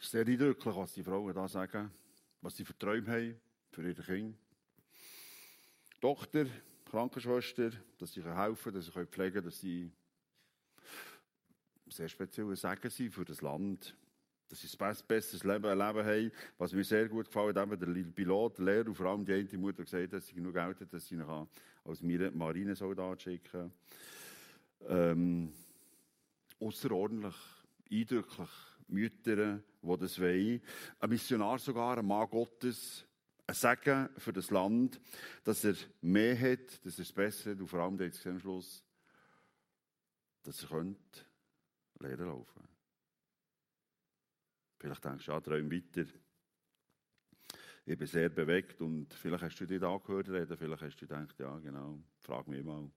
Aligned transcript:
Es 0.00 0.06
ist 0.06 0.12
sehr 0.12 0.26
eindrücklich, 0.26 0.74
was 0.74 0.94
die 0.94 1.02
Frauen 1.02 1.34
da 1.34 1.46
sagen, 1.46 1.90
was 2.40 2.56
sie 2.56 2.64
für 2.64 2.76
Träume 2.78 3.06
haben 3.06 3.40
für 3.70 3.82
ihre 3.86 4.02
Kinder. 4.02 4.34
Tochter, 6.00 6.46
Krankenschwester, 6.90 7.70
dass 7.98 8.14
sie 8.14 8.24
helfen 8.24 8.72
dass 8.72 8.86
sie 8.86 8.92
pflegen 8.92 9.34
können, 9.34 9.44
dass 9.44 9.60
sie 9.60 9.92
sehr 11.86 12.08
spezielle 12.08 12.56
Sagen 12.56 12.88
sind 12.88 13.12
für 13.12 13.26
das 13.26 13.42
Land. 13.42 13.94
Dass 14.48 14.62
sie 14.62 14.68
ein 14.78 14.96
besseres 15.06 15.44
Leben, 15.44 15.64
Leben 15.64 15.78
haben. 15.78 16.32
Was 16.56 16.72
mir 16.72 16.82
sehr 16.82 17.06
gut 17.06 17.26
gefällt, 17.26 17.58
eben 17.58 17.78
der 17.78 18.10
Pilot, 18.10 18.56
der 18.56 18.64
Lehrer 18.64 18.94
vor 18.94 19.06
allem 19.06 19.26
die 19.26 19.34
eine 19.34 19.58
Mutter 19.58 19.84
gesagt 19.84 20.14
dass 20.14 20.26
sie 20.26 20.34
genug 20.34 20.54
Geld 20.54 20.80
hat, 20.80 20.94
dass 20.94 21.06
sie 21.06 21.16
noch 21.16 21.46
als 21.84 22.00
Marinesoldat 22.00 23.20
schicken 23.20 23.50
kann. 23.50 23.72
Ähm, 24.88 25.52
außerordentlich, 26.58 27.36
eindrücklich. 27.90 28.48
Mütter, 28.90 29.62
die 29.82 29.96
das 29.98 30.20
wollen. 30.20 30.60
Ein 30.98 31.10
Missionar 31.10 31.58
sogar, 31.58 31.98
ein 31.98 32.06
Mann 32.06 32.28
Gottes, 32.28 33.06
ein 33.46 33.54
Segen 33.54 34.08
für 34.16 34.32
das 34.32 34.50
Land, 34.50 35.00
dass 35.44 35.64
er 35.64 35.74
mehr 36.00 36.38
hat, 36.38 36.84
dass 36.84 36.98
er 36.98 37.02
es 37.02 37.12
besser 37.12 37.50
hat 37.50 37.60
und 37.60 37.68
vor 37.68 37.80
allem 37.80 37.98
jetzt 38.00 38.26
am 38.26 38.38
Schluss, 38.38 38.84
dass 40.42 40.62
er 40.62 40.68
könnte 40.68 41.20
lernen 41.98 42.26
laufen. 42.26 42.68
Vielleicht 44.78 45.04
denkst 45.04 45.26
du, 45.26 45.32
ja, 45.32 45.40
träum 45.40 45.70
weiter. 45.70 46.06
Ich 47.84 47.98
bin 47.98 48.06
sehr 48.06 48.28
bewegt 48.28 48.80
und 48.82 49.12
vielleicht 49.14 49.42
hast 49.42 49.60
du 49.60 49.66
dich 49.66 49.80
da 49.80 49.96
gehört 49.98 50.28
reden, 50.28 50.56
vielleicht 50.56 50.82
hast 50.82 50.96
du 50.96 51.06
gedacht, 51.06 51.38
ja 51.38 51.58
genau, 51.58 51.98
frag 52.20 52.46
mich 52.46 52.64
mal, 52.64 52.90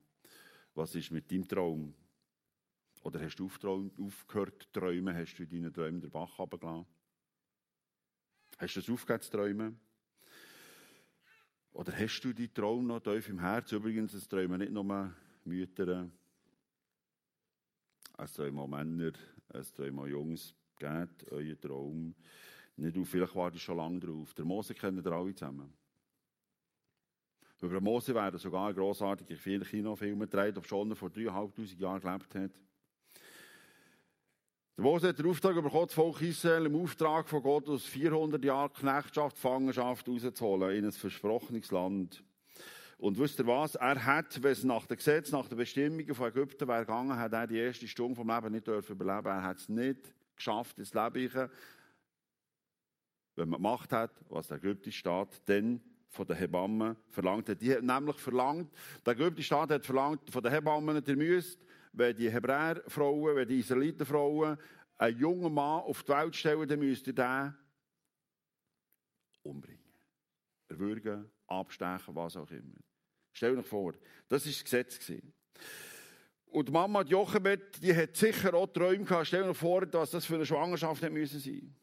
was 0.76 0.96
ist 0.96 1.12
mit 1.12 1.32
deinem 1.32 1.48
Traum? 1.48 1.94
Oder 3.04 3.22
hast 3.22 3.36
du 3.36 3.46
aufgehört 3.48 4.64
zu 4.64 4.72
träumen, 4.72 5.16
hast 5.16 5.36
du 5.36 5.46
deine 5.46 5.72
Träume 5.72 6.00
der 6.00 6.08
Bach 6.08 6.40
runtergelassen? 6.40 6.86
Hast 8.58 8.76
du 8.76 8.80
es 8.80 8.90
aufgehört 8.90 9.24
zu 9.24 9.32
träumen? 9.32 9.80
Oder 11.74 11.92
hast 11.98 12.22
du 12.22 12.34
die 12.34 12.48
Traum 12.48 12.88
noch 12.88 13.02
tief 13.02 13.28
im 13.28 13.40
Herz? 13.40 13.72
Übrigens, 13.74 14.14
es 14.14 14.28
träumen 14.28 14.60
nicht 14.60 14.72
nur 14.72 15.14
Mütter, 15.44 16.10
es 18.18 18.34
träumen 18.34 18.60
auch 18.60 18.68
Männer, 18.68 19.12
es 19.50 19.74
träumen 19.74 20.00
auch 20.00 20.08
Jungs. 20.08 20.56
Geht 20.78 21.32
euer 21.32 21.60
Traum 21.60 22.16
nicht 22.78 22.98
auf. 22.98 23.10
Vielleicht 23.10 23.36
wartet 23.36 23.60
schon 23.60 23.78
lange 23.78 24.00
drauf. 24.00 24.34
Der 24.34 24.46
Mose 24.46 24.74
kennen 24.74 25.04
ihr 25.04 25.12
alle 25.12 25.36
zusammen. 25.36 25.74
Über 27.62 27.80
Mose 27.80 28.14
werden 28.14 28.38
sogar 28.40 28.74
grossartige 28.74 29.38
viele 29.38 29.64
Kinofilme 29.64 30.28
gedreht, 30.28 30.58
ob 30.58 30.70
er 30.70 30.96
vor 30.96 31.10
dreieinhalbtausend 31.10 31.80
Jahren 31.80 32.02
gelebt 32.02 32.36
hat. 32.36 32.52
Der 34.76 34.84
Mose 34.84 35.10
hat 35.10 35.20
den 35.20 35.28
Auftrag 35.28 35.54
bekommen, 35.54 35.86
das 35.86 35.94
Volk 35.94 36.20
Israel 36.22 36.66
im 36.66 36.76
Auftrag 36.76 37.30
von 37.30 37.44
Gott 37.44 37.70
aus 37.70 37.86
400 37.86 38.44
Jahren 38.44 38.74
Knechtschaft, 38.74 39.36
Gefangenschaft 39.36 40.10
rauszuholen 40.10 40.76
in 40.76 40.86
ein 40.86 40.92
versprochenes 40.92 41.70
Land. 41.70 42.24
Und 42.98 43.20
wisst 43.20 43.38
ihr 43.38 43.46
was? 43.46 43.76
Er 43.76 44.04
hat, 44.04 44.42
wenn 44.42 44.52
es 44.52 44.64
nach 44.64 44.88
dem 44.88 44.98
Gesetz, 44.98 45.32
nach 45.32 45.48
den 45.48 45.60
Bestimmungen 45.60 46.16
von 46.16 46.28
Ägypten 46.28 46.68
wäre 46.68 46.86
gegangen, 46.86 47.16
hat 47.16 47.34
er 47.34 47.46
die 47.46 47.60
erste 47.60 47.88
Stunde 47.88 48.16
vom 48.16 48.28
Leben 48.28 48.52
nicht 48.52 48.66
dürfen 48.66 48.94
überleben. 48.94 49.28
Er 49.28 49.44
hat 49.44 49.58
es 49.58 49.70
nicht 49.70 50.12
geschafft, 50.36 50.80
ins 50.80 50.96
Leben 50.96 51.50
wenn 53.36 53.50
man 53.50 53.62
gemacht 53.62 53.92
hat, 53.92 54.12
was 54.30 54.48
der 54.48 54.58
ägyptische 54.58 54.98
Staat 54.98 55.42
dann 55.46 55.82
von 56.10 56.26
den 56.26 56.38
Hebammen 56.38 56.96
verlangt 57.10 57.48
hat. 57.48 57.62
Die 57.62 57.74
hat 57.74 57.84
nämlich 57.84 58.18
verlangt, 58.18 58.72
der 59.06 59.14
ägyptische 59.14 59.48
Staat 59.48 59.70
hat 59.70 59.86
verlangt 59.86 60.32
von 60.32 60.42
den 60.42 60.52
Hebammen, 60.52 61.04
ihr 61.06 61.16
müsst 61.16 61.60
wenn 61.94 62.16
die 62.16 62.30
Hebräerfrauen, 62.30 63.36
wenn 63.36 63.48
die 63.48 63.60
Israelitenfrauen 63.60 64.58
einen 64.98 65.18
jungen 65.18 65.54
Mann 65.54 65.82
auf 65.82 66.04
die 66.04 66.12
Welt 66.12 66.36
stellen, 66.36 66.68
dann 66.68 66.80
müsst 66.80 67.08
ihr 67.08 67.14
den 67.14 67.56
umbringen. 69.44 69.80
Erwürgen, 70.68 71.30
abstechen, 71.48 72.16
was 72.16 72.36
auch 72.36 72.50
immer. 72.50 72.80
Stell 73.32 73.58
euch 73.58 73.66
vor, 73.66 73.94
das 74.28 74.46
war 74.46 74.52
das 74.52 74.64
Gesetz. 74.64 75.12
Und 76.48 76.68
die 76.70 76.72
Mama 76.72 77.02
Jochebed, 77.02 77.82
die 77.82 77.96
hat 77.96 78.16
sicher 78.16 78.54
auch 78.54 78.68
Träume 78.68 79.06
gehabt. 79.06 79.28
Stell 79.28 79.44
euch 79.44 79.58
vor, 79.58 79.92
was 79.92 80.12
das 80.12 80.26
für 80.26 80.36
eine 80.36 80.46
Schwangerschaft 80.46 81.02
hätte 81.02 81.14
müssen 81.14 81.40
sein. 81.40 81.76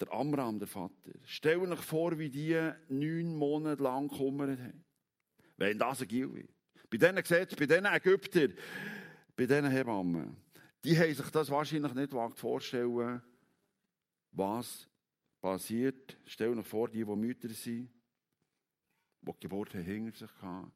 Der 0.00 0.12
Amram, 0.12 0.58
der 0.58 0.68
Vater. 0.68 1.12
Stell 1.24 1.58
euch 1.58 1.80
vor, 1.80 2.18
wie 2.18 2.28
die 2.28 2.58
neun 2.88 3.36
Monate 3.36 3.82
lang 3.82 4.08
gekümmert 4.08 4.58
haben. 4.58 4.84
Wenn 5.56 5.78
das 5.78 6.02
ein 6.02 6.08
Gil 6.08 6.34
wird. 6.34 6.50
Bei 6.92 6.98
diesen 6.98 7.16
Gesetzen, 7.16 7.56
bei 7.58 7.64
diesen 7.64 7.86
Ägyptern, 7.86 8.54
bei 9.34 9.46
diesen 9.46 9.70
Hebammen, 9.70 10.36
die 10.84 10.98
haben 10.98 11.14
sich 11.14 11.30
das 11.30 11.48
wahrscheinlich 11.48 11.94
nicht 11.94 12.12
vorstellen, 12.34 13.22
was 14.32 14.86
passiert. 15.40 16.18
Stell 16.26 16.54
dir 16.54 16.62
vor, 16.62 16.90
die, 16.90 17.02
die 17.02 17.16
Mütter 17.16 17.48
sind, 17.48 17.90
die 19.22 19.32
die 19.32 19.40
Geburt 19.40 19.72
haben 19.72 19.84
hinter 19.84 20.18
sich 20.18 20.42
hatten. 20.42 20.70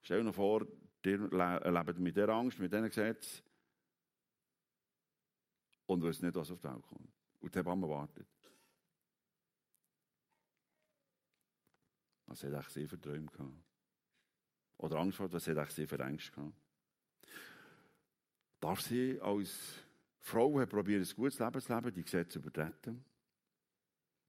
Stell 0.00 0.24
dir 0.24 0.32
vor, 0.32 0.66
die 1.04 1.10
leben 1.10 2.02
mit 2.02 2.16
dieser 2.16 2.28
Angst, 2.30 2.58
mit 2.58 2.72
diesen 2.72 2.88
Gesetzen 2.88 3.44
und 5.86 6.02
wissen 6.02 6.26
nicht, 6.26 6.34
was 6.34 6.50
auf 6.50 6.58
die 6.58 6.64
Welt 6.64 6.82
kommt. 6.82 7.12
Und 7.38 7.54
die 7.54 7.58
Hebamme 7.60 7.88
wartet. 7.88 8.26
Was 12.26 12.42
hat 12.42 12.68
sie 12.68 12.88
für 12.88 13.00
Träume 13.00 13.26
gehabt? 13.26 13.71
Oder 14.82 14.98
Angst 14.98 15.16
vor, 15.16 15.32
was 15.32 15.46
hat 15.46 15.70
sie 15.70 15.86
für 15.86 16.04
Angst 16.04 16.32
gehabt? 16.32 16.56
Darf 18.58 18.80
sie 18.80 19.20
als 19.20 19.56
Frau 20.18 20.58
hat 20.58 20.70
probiert, 20.70 21.08
ein 21.08 21.16
gutes 21.16 21.38
Leben 21.38 21.60
zu 21.60 21.72
leben, 21.72 21.94
die 21.94 22.02
Gesetze 22.02 22.40
übertreten? 22.40 23.04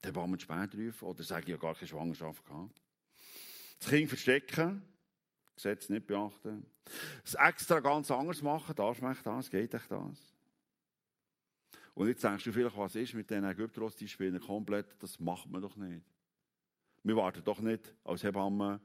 Dann 0.02 0.16
wollen 0.16 0.32
wir 0.32 0.40
spät 0.40 0.76
rufen 0.76 1.06
oder 1.06 1.24
sagen, 1.24 1.50
ja 1.50 1.58
gar 1.58 1.74
keine 1.74 1.88
Schwangerschaft 1.88 2.46
gehabt. 2.46 2.80
Das 3.80 3.90
Kind 3.90 4.08
verstecken, 4.08 4.84
Gesetz 5.56 5.90
nicht 5.90 6.06
beachten. 6.06 6.68
Das 7.24 7.34
extra 7.34 7.80
ganz 7.80 8.12
anders 8.12 8.44
machen, 8.44 8.76
darf 8.76 9.02
man 9.02 9.18
das, 9.24 9.50
geht 9.50 9.74
euch 9.74 9.88
das? 9.88 10.34
Und 11.96 12.08
jetzt 12.08 12.24
denkst 12.24 12.44
du 12.44 12.52
vielleicht, 12.52 12.78
was 12.78 12.94
ist 12.94 13.16
mit 13.16 13.32
den 13.32 13.44
Ägyptern, 13.44 13.92
die 14.00 14.08
spielen 14.08 14.40
komplett, 14.40 15.02
das 15.02 15.20
macht 15.20 15.50
man 15.50 15.64
doch 15.64 15.76
nicht. 15.78 16.06
Wir 17.02 17.16
warten 17.16 17.44
doch 17.44 17.60
nicht 17.60 17.96
als 18.04 18.24
Hebamme 18.24 18.80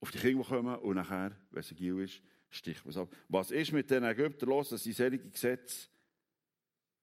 auf 0.00 0.10
die 0.10 0.18
Kinder 0.18 0.44
kommen 0.44 0.76
und 0.76 0.96
nachher, 0.96 1.36
wenn 1.50 1.60
es 1.60 1.74
Gil 1.74 2.00
ist, 2.00 2.22
sticht 2.50 2.84
man 2.84 2.90
es 2.90 2.96
ab. 2.96 3.14
Was 3.28 3.50
ist 3.50 3.72
mit 3.72 3.90
den 3.90 4.04
Ägyptern 4.04 4.48
los, 4.48 4.70
dass 4.70 4.82
sie 4.82 4.92
solche 4.92 5.18
Gesetze 5.18 5.88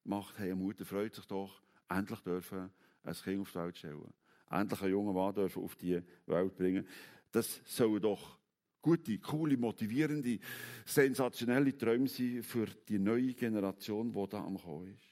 macht? 0.03 0.37
Hey, 0.39 0.55
Mutter 0.55 0.85
freut 0.85 1.13
sich 1.15 1.25
doch, 1.25 1.61
endlich 1.89 2.19
dürfen 2.21 2.71
ein 3.03 3.13
Kind 3.13 3.41
auf 3.41 3.51
die 3.51 3.57
Welt 3.57 3.77
stellen. 3.77 4.13
Endlich 4.49 4.81
einen 4.81 4.91
jungen 4.91 5.15
Mann 5.15 5.33
dürfen 5.33 5.63
auf 5.63 5.75
die 5.75 6.01
Welt 6.25 6.55
bringen. 6.55 6.87
Das 7.31 7.61
soll 7.65 7.99
doch 7.99 8.39
gute, 8.81 9.17
coole, 9.19 9.57
motivierende, 9.57 10.39
sensationelle 10.85 11.77
Träume 11.77 12.07
sein 12.07 12.43
für 12.43 12.67
die 12.87 12.99
neue 12.99 13.33
Generation, 13.33 14.11
die 14.11 14.29
da 14.29 14.43
am 14.43 14.57
Kommen 14.57 14.93
ist. 14.93 15.03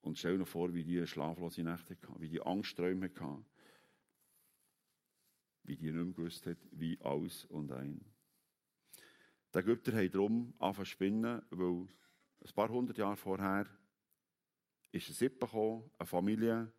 Und 0.00 0.18
stell 0.18 0.38
dir 0.38 0.46
vor, 0.46 0.72
wie 0.72 0.84
die 0.84 1.04
schlaflose 1.06 1.62
Nächte 1.62 1.96
hatten, 2.00 2.20
wie 2.20 2.28
die 2.28 2.40
Angstträume 2.40 3.06
hatten 3.06 3.44
wie 5.66 5.76
die 5.76 5.90
nicht 5.90 5.94
mehr 5.94 6.14
gewusst 6.14 6.46
hat, 6.46 6.58
wie 6.70 6.98
alles 7.00 7.44
und 7.46 7.72
ein. 7.72 8.00
Die 9.54 9.58
Ägypter 9.58 9.92
haben 9.92 10.10
darum 10.10 10.54
angefangen 10.58 10.84
zu 10.84 10.90
spinnen, 10.90 11.42
weil 11.50 11.86
ein 12.40 12.54
paar 12.54 12.68
hundert 12.68 12.98
Jahre 12.98 13.16
vorher 13.16 13.66
ist 14.92 15.06
eine 15.08 15.14
Sippe 15.14 15.46
gekommen, 15.46 15.90
eine 15.98 16.06
Familie 16.06 16.72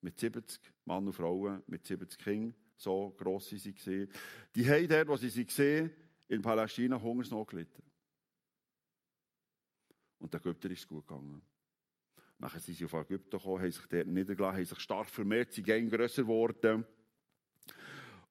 mit 0.00 0.18
70 0.18 0.60
Mann 0.84 1.06
und 1.06 1.12
Frauen, 1.12 1.62
mit 1.66 1.86
70 1.86 2.18
Kindern, 2.18 2.54
so 2.76 3.14
gross 3.16 3.48
sie 3.48 3.58
waren. 3.64 4.08
Die 4.54 4.68
haben 4.68 4.88
dort, 4.88 5.08
wo 5.08 5.16
sie 5.16 5.44
gesehen 5.44 5.90
in 6.28 6.42
Palästina 6.42 7.00
Hungersnot 7.00 7.48
gelitten. 7.48 7.82
Und 10.18 10.32
den 10.32 10.40
Ägypter 10.40 10.70
ist 10.70 10.80
es 10.80 10.88
gut 10.88 11.06
gegangen. 11.06 11.42
Nachher 12.38 12.60
sind 12.60 12.76
sie 12.76 12.84
auf 12.84 12.92
Ägypten 12.94 13.30
gekommen, 13.30 13.60
haben 13.62 13.70
sich 13.70 13.86
dort 13.86 14.06
niedergelassen, 14.06 14.56
haben 14.56 14.64
sich 14.64 14.80
stark 14.80 15.08
vermehrt, 15.08 15.52
sie 15.52 15.62
gehen 15.62 15.88
grösser 15.88 16.22
geworden. 16.22 16.84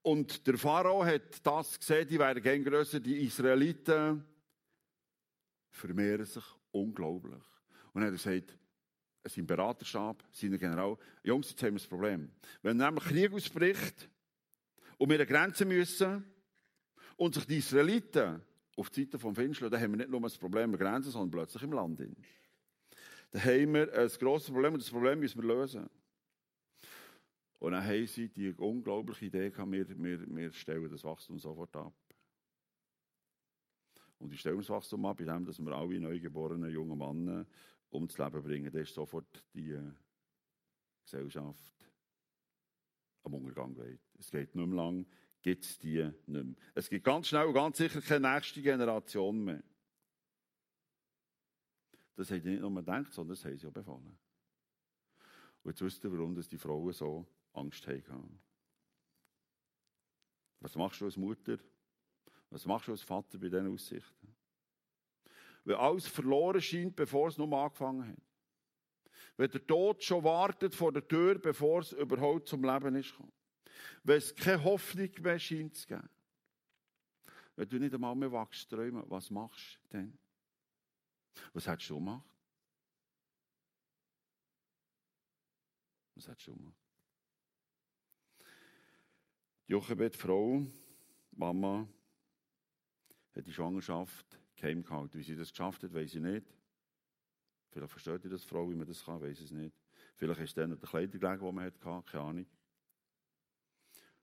Und 0.04 0.48
der 0.48 0.58
Pharao 0.58 1.06
hat 1.06 1.46
das 1.46 1.80
gesehen, 1.80 2.08
die 2.08 2.18
werden 2.18 2.42
gern 2.42 2.64
grösser, 2.64 3.00
die 3.00 3.24
Israeliten 3.24 4.24
vermehren 5.70 6.26
sich 6.26 6.44
unglaublich. 6.72 7.44
Und 7.94 8.02
er 8.02 8.08
hat 8.08 8.14
gesagt, 8.14 8.58
sein 9.26 9.46
Beraterstab, 9.46 10.24
seine 10.32 10.58
General, 10.58 10.98
Jungs, 11.24 11.52
jetzt 11.52 11.62
haben 11.62 11.74
wir 11.74 11.80
das 11.80 11.88
Problem. 11.88 12.32
Wenn 12.64 12.78
nämlich 12.78 13.04
Krieg 13.04 13.32
ausbricht 13.32 14.10
und 14.98 15.10
wir 15.10 15.20
an 15.20 15.28
Grenzen 15.28 15.68
müssen 15.68 16.26
und 17.18 17.36
sich 17.36 17.46
die 17.46 17.58
Israeliten 17.58 18.42
auf 18.76 18.90
die 18.90 19.04
Seite 19.04 19.20
vom 19.20 19.36
Finstern, 19.36 19.70
dann 19.70 19.82
haben 19.82 19.92
wir 19.92 19.98
nicht 19.98 20.10
nur 20.10 20.22
das 20.22 20.38
Problem 20.38 20.72
mit 20.72 20.80
Grenzen, 20.80 21.12
sondern 21.12 21.32
plötzlich 21.32 21.62
im 21.62 21.74
Land. 21.74 22.00
Dann 22.00 23.44
haben 23.44 23.74
wir 23.74 23.94
ein 23.94 24.10
grosses 24.20 24.50
Problem 24.50 24.74
und 24.74 24.82
das 24.82 24.90
Problem 24.90 25.20
müssen 25.20 25.42
wir 25.42 25.56
lösen. 25.56 25.88
Und 27.62 27.74
dann 27.74 27.86
haben 27.86 28.08
sie 28.08 28.28
die 28.28 28.52
unglaubliche 28.54 29.26
Idee 29.26 29.52
gehabt, 29.52 29.72
wir, 29.72 29.88
wir, 29.88 30.36
wir 30.36 30.52
stellen 30.52 30.90
das 30.90 31.04
Wachstum 31.04 31.38
sofort 31.38 31.76
ab. 31.76 31.94
Und 34.18 34.34
ich 34.34 34.40
stelle 34.40 34.56
uns 34.56 34.68
Wachstum 34.68 35.06
ab, 35.06 35.20
indem 35.20 35.46
dass 35.46 35.60
wir 35.60 35.72
alle 35.72 36.00
neugeborenen 36.00 36.72
jungen 36.72 36.98
Männer 36.98 37.46
ums 37.92 38.18
Leben 38.18 38.42
bringen. 38.42 38.72
Dann 38.72 38.82
ist 38.82 38.96
sofort 38.96 39.46
die 39.54 39.74
äh, 39.74 39.92
Gesellschaft 41.04 41.88
am 43.26 43.36
Untergang 43.36 43.76
geht. 43.76 44.02
Es 44.18 44.32
geht 44.32 44.56
nicht 44.56 44.68
mehr 44.68 44.76
lang, 44.76 45.06
gibt 45.44 45.64
es 45.64 45.78
die 45.78 46.04
nicht 46.04 46.28
mehr. 46.28 46.56
Es 46.74 46.90
gibt 46.90 47.06
ganz 47.06 47.28
schnell 47.28 47.46
und 47.46 47.54
ganz 47.54 47.78
sicher 47.78 48.02
keine 48.02 48.34
nächste 48.34 48.64
Generation 48.64 49.44
mehr. 49.44 49.64
Das 52.16 52.32
haben 52.32 52.42
die 52.42 52.50
nicht 52.50 52.62
nur 52.62 52.74
gedacht, 52.74 53.14
sondern 53.14 53.36
das 53.36 53.46
haben 53.46 53.56
sie 53.56 53.68
auch 53.68 53.72
befallen. 53.72 54.18
Und 55.62 55.70
jetzt 55.70 55.82
wisst 55.84 56.04
ihr, 56.04 56.12
warum 56.12 56.36
die 56.36 56.58
Frauen 56.58 56.92
so 56.92 57.28
Angst 57.54 57.88
haben. 57.88 58.42
Was 60.60 60.76
machst 60.76 61.02
du 61.02 61.06
als 61.06 61.18
Mutter? 61.18 61.58
Was 62.50 62.66
machst 62.66 62.88
du 62.88 62.92
als 62.92 63.02
Vater 63.02 63.38
bei 63.38 63.50
diesen 63.50 63.74
Aussichten? 63.74 64.36
Weil 65.64 65.76
alles 65.76 66.08
verloren 66.08 66.62
scheint, 66.62 66.96
bevor 66.96 67.28
es 67.28 67.38
noch 67.38 67.52
angefangen 67.52 68.08
hat. 68.08 68.22
Wenn 69.38 69.52
der 69.52 69.66
Tod 69.66 70.04
schon 70.04 70.24
wartet 70.24 70.76
vor 70.76 70.92
der 70.92 71.08
Tür, 71.08 71.40
bevor 71.40 71.82
es 71.82 71.94
überhaupt 71.94 72.48
zum 72.48 72.64
Leben 72.64 72.96
ist 72.96 73.12
gekommen. 73.12 73.34
Wenn 74.04 74.18
es 74.18 74.36
keine 74.36 74.64
Hoffnung 74.64 75.10
mehr 75.22 75.40
scheint 75.40 75.76
zu 75.76 75.88
geben. 75.88 76.10
Wenn 77.56 77.70
du 77.70 77.80
nicht 77.80 77.94
einmal 77.94 78.16
mehr 78.16 78.32
wachst 78.32 78.70
träumen, 78.70 79.04
was 79.10 79.30
machst 79.30 79.80
du 79.84 79.98
denn? 79.98 80.18
Was 81.54 81.68
hättest 81.68 81.90
du 81.90 81.96
gemacht? 81.96 82.28
Was 86.16 86.28
hättest 86.28 86.48
du 86.48 86.56
gemacht? 86.56 86.81
Jochebed, 89.72 90.18
Frau, 90.18 90.68
Mama, 91.32 91.88
hat 93.34 93.48
die 93.48 93.54
Schwangerschaft 93.54 94.38
geheim 94.58 94.84
gehalten. 94.84 95.18
Wie 95.18 95.24
sie 95.24 95.38
das 95.38 95.52
geschafft 95.52 95.82
hat, 95.84 95.94
weiß 95.94 96.14
ich 96.14 96.20
nicht. 96.20 96.46
Vielleicht 97.70 97.90
versteht 97.90 98.26
ihr 98.26 98.32
das 98.32 98.44
Frau, 98.44 98.70
wie 98.70 98.76
man 98.76 98.86
das 98.86 99.06
kann, 99.06 99.22
weiß 99.22 99.40
es 99.40 99.52
nicht. 99.52 99.74
Vielleicht 100.18 100.42
ist 100.42 100.58
dann 100.58 100.72
der 100.72 100.90
Kleider 100.90 101.18
gelegen, 101.18 101.40
die 101.40 101.52
man 101.54 101.64
hatte, 101.64 101.80
keine 101.80 102.22
Ahnung. 102.22 102.46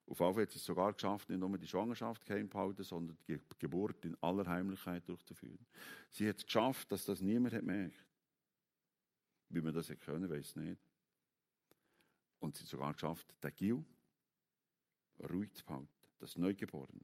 Auf 0.06 0.20
jeden 0.20 0.34
Fall 0.34 0.42
hat 0.42 0.50
sie 0.50 0.58
es 0.58 0.66
sogar 0.66 0.92
geschafft, 0.92 1.30
nicht 1.30 1.38
nur 1.38 1.56
die 1.56 1.66
Schwangerschaft 1.66 2.26
geheim 2.26 2.50
behalten, 2.50 2.82
sondern 2.82 3.16
die 3.26 3.40
Geburt 3.58 4.04
in 4.04 4.22
aller 4.22 4.44
Heimlichkeit 4.46 5.08
durchzuführen. 5.08 5.66
Sie 6.10 6.28
hat 6.28 6.36
es 6.36 6.44
geschafft, 6.44 6.92
dass 6.92 7.06
das 7.06 7.22
niemand 7.22 7.54
hat 7.54 7.62
merkt. 7.62 8.04
Wie 9.48 9.62
man 9.62 9.72
das 9.72 9.88
hätte 9.88 10.04
können, 10.04 10.28
weiß 10.28 10.50
ich 10.50 10.56
nicht. 10.56 10.82
Und 12.38 12.54
sie 12.54 12.64
hat 12.64 12.68
sogar 12.68 12.92
geschafft, 12.92 13.34
den 13.42 13.56
Gil 13.56 13.84
ruhig 15.30 15.52
zu 15.52 15.64
behalten, 15.64 15.88
das 16.18 16.36
Neugeborene. 16.36 17.00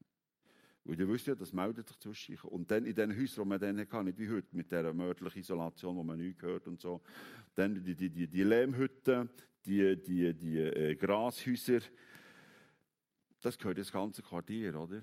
Weil 0.85 0.99
ihr 0.99 1.07
wisst 1.07 1.25
ja, 1.25 1.33
das 1.33 1.51
meldet 1.51 1.87
sich 1.87 1.99
zwischen 1.99 2.37
Und 2.41 2.69
dann 2.69 2.85
in 2.85 2.93
den 2.93 3.17
Häusern, 3.17 3.43
die 3.43 3.49
man 3.49 3.59
dann 3.59 3.79
hatte, 3.79 4.03
nicht 4.03 4.19
wie 4.19 4.29
heute, 4.29 4.55
mit 4.55 4.69
dieser 4.69 4.93
mörderlichen 4.93 5.39
Isolation, 5.39 5.95
wo 5.95 6.03
man 6.03 6.19
nichts 6.19 6.43
hört 6.43 6.67
und 6.67 6.79
so. 6.79 7.01
Dann 7.55 7.83
die, 7.83 7.95
die, 7.95 8.09
die, 8.09 8.27
die 8.27 8.43
Lehmhütten, 8.43 9.29
die, 9.65 9.95
die, 10.01 10.33
die 10.33 10.59
äh, 10.59 10.95
Grashäuser, 10.95 11.79
das 13.41 13.57
gehört 13.57 13.79
das 13.79 13.91
ganze 13.91 14.21
Quartier, 14.21 14.79
oder? 14.79 15.01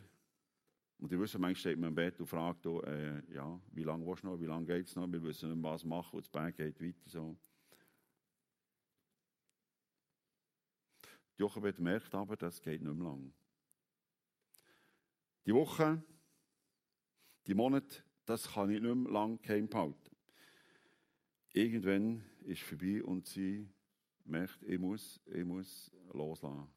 Und 0.98 1.10
ihr 1.10 1.18
wisst, 1.18 1.34
manchmal 1.34 1.56
steht 1.56 1.78
man 1.78 1.88
im 1.88 1.94
Bett 1.96 2.20
und 2.20 2.26
fragt, 2.26 2.64
äh, 2.64 3.20
ja, 3.34 3.60
wie 3.72 3.82
lange 3.82 4.06
willst 4.06 4.22
du 4.22 4.28
noch, 4.28 4.40
wie 4.40 4.46
lange 4.46 4.66
geht 4.66 4.86
es 4.86 4.94
noch, 4.94 5.10
wir 5.10 5.20
wissen 5.20 5.52
nicht, 5.52 5.62
was 5.64 5.84
machen 5.84 6.14
und 6.14 6.24
das 6.24 6.28
Bett 6.28 6.56
geht 6.56 6.80
weiter. 6.80 7.10
So. 7.10 7.36
Jochebed 11.42 11.80
merkt 11.80 12.14
aber, 12.14 12.36
das 12.36 12.62
geht 12.62 12.82
nicht 12.82 12.94
mehr 12.94 13.04
lang. 13.04 13.32
Die 15.44 15.52
Woche, 15.52 16.00
die 17.48 17.54
Monate, 17.54 18.04
das 18.24 18.52
kann 18.52 18.70
ich 18.70 18.80
nicht 18.80 18.94
mehr 18.94 19.12
lang 19.12 19.42
geheim 19.42 19.68
behalten. 19.68 20.16
Irgendwann 21.52 22.24
ist 22.44 22.62
vorbei 22.62 23.02
und 23.02 23.26
sie 23.26 23.68
merkt, 24.24 24.62
ich 24.62 24.78
muss, 24.78 25.20
ich 25.26 25.44
muss 25.44 25.90
loslassen. 26.12 26.68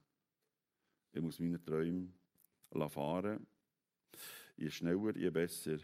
Ich 1.13 1.21
muss 1.21 1.39
meine 1.39 1.63
Träume 1.63 2.09
fahren. 2.89 3.45
Je 4.57 4.71
schneller, 4.71 5.15
je 5.15 5.29
besser. 5.29 5.77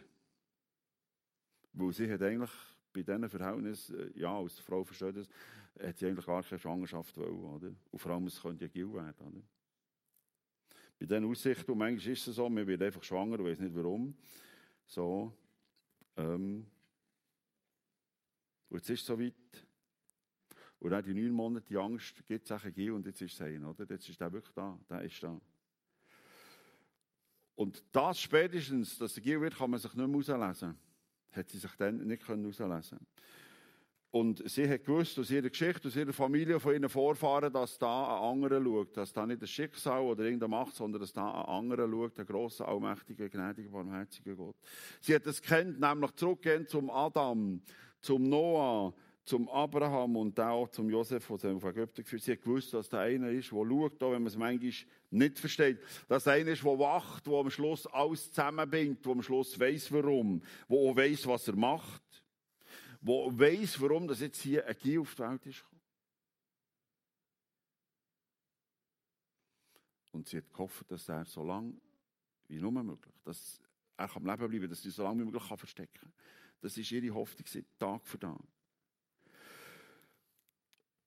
Weil 1.73 1.93
sie 1.93 2.11
hat 2.11 2.23
eigentlich 2.23 2.51
bei 2.91 3.03
diesen 3.03 3.29
Verhältnissen, 3.29 3.95
äh, 3.95 4.19
ja, 4.19 4.35
als 4.35 4.57
Frau 4.59 4.83
versteht 4.83 5.17
das, 5.17 5.29
hat 5.79 5.97
sie 5.97 6.07
eigentlich 6.07 6.25
gar 6.25 6.43
keine 6.43 6.59
Schwangerschaft 6.59 7.17
wollen, 7.17 7.43
oder? 7.43 7.71
Und 7.91 7.99
vor 7.99 8.11
allem, 8.11 8.27
es 8.27 8.41
könnte 8.41 8.65
ja 8.65 8.69
Gil 8.69 8.93
werden, 8.93 9.27
oder? 9.27 9.41
Bei 10.99 11.05
diesen 11.05 11.25
Aussichten, 11.25 11.71
und 11.71 11.77
manchmal 11.77 12.13
ist 12.13 12.27
es 12.27 12.35
so, 12.35 12.49
man 12.49 12.67
wird 12.67 12.81
einfach 12.81 13.03
schwanger, 13.03 13.39
ich 13.39 13.45
weiß 13.45 13.59
nicht 13.59 13.75
warum, 13.75 14.15
so, 14.85 15.33
ähm, 16.17 16.67
und 18.69 18.77
jetzt 18.77 18.89
ist 18.89 19.01
es 19.01 19.05
so 19.05 19.19
weit, 19.19 19.33
und 20.79 20.93
auch 20.93 21.01
die 21.01 21.13
neun 21.13 21.31
Monate, 21.31 21.65
die 21.67 21.77
Angst, 21.77 22.25
gibt 22.27 22.45
es 22.45 22.51
auch 22.51 22.63
Gil, 22.73 22.91
und 22.91 23.05
jetzt 23.05 23.21
ist 23.21 23.33
es 23.33 23.41
ein, 23.41 23.63
oder? 23.65 23.85
Jetzt 23.89 24.09
ist 24.09 24.19
der 24.19 24.31
wirklich 24.31 24.53
da, 24.53 24.79
der 24.89 25.01
ist 25.01 25.21
da. 25.23 25.39
Und 27.55 27.83
das 27.91 28.19
spätestens, 28.19 28.97
dass 28.97 29.13
der 29.13 29.23
Gil 29.23 29.41
wird, 29.41 29.55
kann 29.55 29.69
man 29.69 29.79
sich 29.79 29.93
nicht 29.93 30.07
mehr 30.07 30.21
herauslesen. 30.21 30.77
Hat 31.31 31.49
sie 31.49 31.59
sich 31.59 31.71
dann 31.75 32.07
nicht 32.07 32.27
herauslesen 32.27 32.97
können. 32.97 33.07
Und 34.11 34.43
sie 34.49 34.67
hat 34.69 34.83
gewusst 34.83 35.17
aus 35.19 35.31
ihrer 35.31 35.49
Geschichte, 35.49 35.87
aus 35.87 35.95
ihrer 35.95 36.11
Familie, 36.11 36.59
von 36.59 36.73
ihren 36.73 36.89
Vorfahren, 36.89 37.51
dass 37.51 37.77
da 37.77 38.17
ein 38.17 38.39
anderer 38.39 38.61
schaut. 38.61 38.97
Dass 38.97 39.13
da 39.13 39.25
nicht 39.25 39.41
das 39.41 39.49
Schicksal 39.49 40.01
oder 40.01 40.25
irgendeine 40.25 40.49
Macht, 40.49 40.75
sondern 40.75 40.99
dass 40.99 41.13
da 41.13 41.31
ein 41.31 41.45
anderer 41.45 41.89
schaut, 41.89 42.19
ein 42.19 42.25
grosser, 42.25 42.67
allmächtiger, 42.67 43.29
gnädiger, 43.29 43.69
barmherziger 43.69 44.35
Gott. 44.35 44.57
Sie 44.99 45.15
hat 45.15 45.25
es 45.27 45.41
kennt, 45.41 45.79
nämlich 45.79 46.11
zurückgehen 46.15 46.67
zum 46.67 46.89
Adam, 46.89 47.61
zum 48.01 48.27
Noah, 48.27 48.93
zum 49.23 49.47
Abraham 49.47 50.17
und 50.17 50.37
auch 50.41 50.67
zum 50.67 50.89
Josef, 50.89 51.25
der 51.27 51.37
sie 51.37 51.47
auf 51.47 51.63
Ägypten 51.63 52.03
geführt 52.03 52.23
Sie 52.23 52.31
hat 52.33 52.41
gewusst, 52.41 52.73
dass 52.73 52.89
der 52.89 52.99
einer 53.01 53.29
ist, 53.29 53.49
der 53.49 53.65
schaut, 53.65 54.03
auch 54.03 54.11
wenn 54.11 54.23
man 54.23 54.27
es 54.27 54.35
manchmal 54.35 54.73
nicht 55.11 55.39
versteht. 55.39 55.79
Dass 56.09 56.25
der 56.25 56.33
einer 56.33 56.51
ist, 56.51 56.65
der 56.65 56.79
wacht, 56.79 57.27
der 57.27 57.33
am 57.35 57.49
Schluss 57.49 57.87
alles 57.87 58.29
zusammenbindet, 58.29 59.05
der 59.05 59.11
am 59.13 59.21
Schluss 59.21 59.57
weiß 59.57 59.89
warum, 59.93 60.41
der 60.67 60.77
auch 60.77 60.97
weiß, 60.97 61.27
was 61.27 61.47
er 61.47 61.55
macht 61.55 62.01
der 63.01 63.39
weiß, 63.39 63.81
warum 63.81 64.07
das 64.07 64.19
jetzt 64.19 64.41
hier 64.41 64.65
ein 64.65 64.77
Giel 64.77 64.99
auf 64.99 65.15
die 65.15 65.21
Welt 65.23 65.45
ist 65.47 65.65
Und 70.11 70.27
sie 70.27 70.37
hat 70.37 70.51
gehofft, 70.51 70.91
dass 70.91 71.07
er 71.09 71.25
so 71.25 71.43
lange 71.43 71.73
wie 72.47 72.59
nur 72.59 72.71
möglich, 72.71 73.15
dass 73.23 73.59
er 73.97 74.15
am 74.15 74.25
Leben 74.25 74.49
bleiben 74.49 74.69
dass 74.69 74.81
sie 74.81 74.89
so 74.89 75.03
lange 75.03 75.21
wie 75.21 75.25
möglich 75.25 75.43
verstecken 75.43 75.93
kann. 75.93 76.13
Das 76.59 76.77
ist 76.77 76.91
ihre 76.91 77.13
Hoffnung, 77.13 77.65
Tag 77.79 78.05
für 78.05 78.19
Tag. 78.19 78.39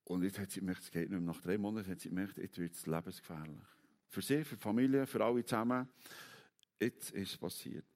Und 0.05 0.23
jetzt 0.23 0.39
hat 0.39 0.51
sie 0.51 0.61
gemerkt, 0.61 0.83
es 0.83 0.91
geht 0.91 1.11
nicht 1.11 1.11
mehr. 1.11 1.21
Nach 1.21 1.41
drei 1.41 1.59
Monaten 1.59 1.91
hat 1.91 2.01
sie 2.01 2.09
gemerkt, 2.09 2.39
jetzt 2.39 2.59
wird 2.59 2.75
es 2.75 2.87
lebensgefährlich. 2.87 3.63
Für 4.09 4.23
sie, 4.23 4.45
für 4.45 4.57
die 4.57 4.63
Familie, 4.63 5.07
für 5.07 5.25
alle 5.25 5.45
zusammen. 5.45 5.89
Jetzt 6.81 7.11
ist 7.13 7.33
es 7.33 7.39
passiert. 7.39 7.87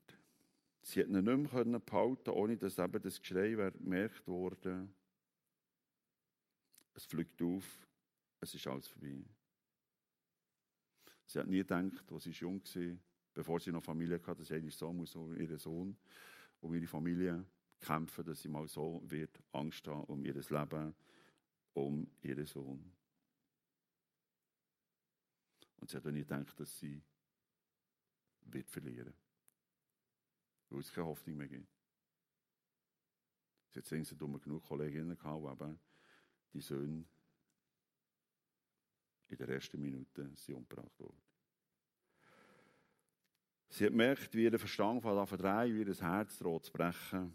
Sie 0.89 1.01
hat 1.01 1.09
ihn 1.09 1.13
nicht 1.13 1.25
mehr 1.25 1.37
behalten 1.37 2.31
ohne 2.31 2.57
dass 2.57 2.79
eben 2.79 3.03
das 3.03 3.21
Geschrei 3.21 3.51
gemerkt 3.51 4.27
wurde. 4.27 4.89
Es 6.95 7.05
fliegt 7.05 7.43
auf, 7.43 7.87
es 8.41 8.55
ist 8.55 8.67
alles 8.67 8.89
vorbei. 8.89 9.23
Sie 11.27 11.39
hat 11.39 11.47
nie 11.47 11.59
gedacht, 11.59 12.11
als 12.11 12.25
sie 12.25 12.31
jung 12.31 12.63
war, 12.65 12.99
bevor 13.35 13.61
sie 13.61 13.71
noch 13.71 13.85
Familie 13.85 14.19
hatte, 14.19 14.37
dass 14.37 14.51
ihr 14.51 14.71
Sohn 14.71 14.97
muss 14.97 15.15
um 15.15 15.37
ihren 15.39 15.59
Sohn, 15.59 15.95
um 16.63 16.75
ihre 16.75 16.87
Familie 16.87 17.45
kämpfen, 17.81 18.25
dass 18.25 18.41
sie 18.41 18.49
mal 18.49 18.67
so 18.67 19.03
wird 19.05 19.43
Angst 19.53 19.87
haben 19.87 20.05
um 20.05 20.25
ihr 20.25 20.33
Leben, 20.33 20.95
um 21.75 22.11
ihren 22.23 22.47
Sohn. 22.47 22.91
Und 25.77 25.91
sie 25.91 25.99
hat 25.99 26.07
nie 26.07 26.21
gedacht, 26.21 26.59
dass 26.59 26.79
sie 26.79 27.03
wird 28.47 28.71
verlieren 28.71 29.13
weil 30.71 30.81
es 30.81 30.93
keine 30.93 31.07
Hoffnung 31.07 31.37
mehr 31.37 31.49
gibt. 31.49 31.69
Es 33.75 33.93
hat 33.93 34.21
dumme 34.21 34.39
genug 34.41 34.65
Kolleginnen 34.65 35.17
gehabt, 35.17 35.43
die 35.43 35.65
eben 35.65 35.81
die 36.53 36.61
Söhne 36.61 37.05
in 39.29 39.37
der 39.37 39.49
ersten 39.49 39.81
Minute 39.81 40.31
sind 40.35 40.55
umgebracht 40.55 40.99
wurden. 40.99 41.21
Sie 43.71 43.85
hat 43.85 43.93
gemerkt, 43.93 44.35
wie 44.35 44.45
ihr 44.45 44.59
Verstand 44.59 45.03
von 45.03 45.27
verdrehen, 45.27 45.75
wie 45.75 45.83
ihr 45.83 45.95
Herz 45.95 46.39
droht 46.39 46.65
zu 46.65 46.73
brechen. 46.73 47.35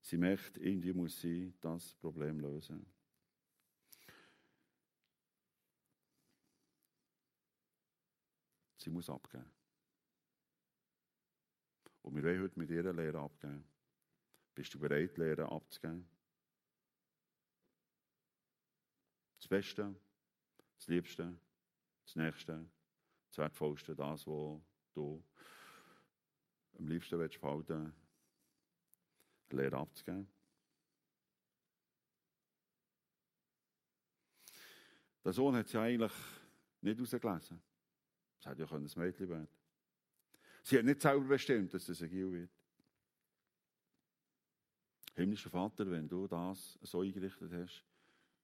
Sie 0.00 0.18
merkt, 0.18 0.58
irgendwie 0.58 0.92
muss 0.92 1.20
sie 1.20 1.54
das 1.60 1.94
Problem 1.94 2.40
lösen. 2.40 2.84
Sie 8.76 8.90
muss 8.90 9.08
abgeben. 9.08 9.59
Und 12.02 12.14
wir 12.14 12.22
wollen 12.22 12.42
heute 12.42 12.58
mit 12.58 12.70
ihr 12.70 12.92
Lehre 12.92 13.18
abgeben. 13.18 13.64
Bist 14.54 14.74
du 14.74 14.78
bereit, 14.78 15.16
Lehre 15.18 15.50
abzugeben? 15.50 16.08
Das 19.38 19.48
Beste, 19.48 19.94
das 20.76 20.86
Liebste, 20.88 21.38
das 22.04 22.16
Nächste, 22.16 22.66
das 23.28 23.38
Wertvollste, 23.38 23.94
das, 23.94 24.26
was 24.26 24.60
du 24.94 25.22
am 26.78 26.88
liebsten 26.88 27.18
behalten 27.18 27.72
eine 27.72 29.62
Lehre 29.62 29.78
abzugeben. 29.78 30.28
Der 35.24 35.32
Sohn 35.32 35.54
hat 35.54 35.68
sie 35.68 35.78
eigentlich 35.78 36.12
nicht 36.80 36.96
herausgelesen. 36.96 37.62
Es 38.38 38.46
hätte 38.46 38.62
ja 38.62 38.72
ein 38.72 38.90
Mädchen 38.96 39.28
werden 39.28 39.59
Sie 40.62 40.78
hat 40.78 40.84
nicht 40.84 41.00
selber 41.00 41.26
bestimmt, 41.26 41.72
dass 41.74 41.88
es 41.88 42.02
ein 42.02 42.10
Gil 42.10 42.32
wird. 42.32 42.50
Himmlischer 45.14 45.50
Vater, 45.50 45.90
wenn 45.90 46.08
du 46.08 46.26
das 46.26 46.78
so 46.82 47.00
eingerichtet 47.00 47.52
hast, 47.52 47.84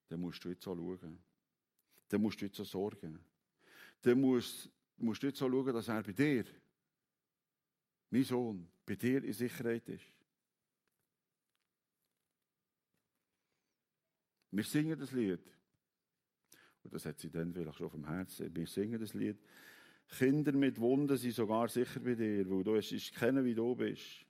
dann 0.08 0.20
musst 0.20 0.44
du 0.44 0.50
jetzt 0.50 0.62
so 0.62 0.74
schauen. 0.74 1.18
Dann 2.08 2.22
musst 2.22 2.40
du 2.40 2.46
jetzt 2.46 2.56
so 2.56 2.64
sorgen. 2.64 3.18
Dann 4.02 4.20
musst, 4.20 4.68
musst 4.96 5.22
du 5.22 5.26
jetzt 5.28 5.38
so 5.38 5.50
schauen, 5.50 5.72
dass 5.72 5.88
er 5.88 6.02
bei 6.02 6.12
dir, 6.12 6.44
mein 8.10 8.24
Sohn, 8.24 8.68
bei 8.84 8.94
dir 8.94 9.22
in 9.24 9.32
Sicherheit 9.32 9.88
ist. 9.88 10.04
Wir 14.50 14.64
singen 14.64 14.98
das 14.98 15.12
Lied. 15.12 15.40
Und 16.82 16.94
das 16.94 17.04
hat 17.04 17.18
sie 17.18 17.30
dann 17.30 17.52
vielleicht 17.52 17.76
schon 17.76 17.90
vom 17.90 18.06
Herzen. 18.06 18.54
Wir 18.54 18.66
singen 18.66 19.00
das 19.00 19.12
Lied. 19.12 19.38
Kinder 20.08 20.52
mit 20.52 20.80
Wunden 20.80 21.16
sind 21.16 21.34
sogar 21.34 21.68
sicher 21.68 22.00
bei 22.00 22.14
dir, 22.14 22.48
weil 22.48 22.64
du 22.64 22.74
es 22.76 22.92
ist 22.92 23.14
kennen, 23.14 23.44
wie 23.44 23.54
du 23.54 23.74
bist. 23.74 24.24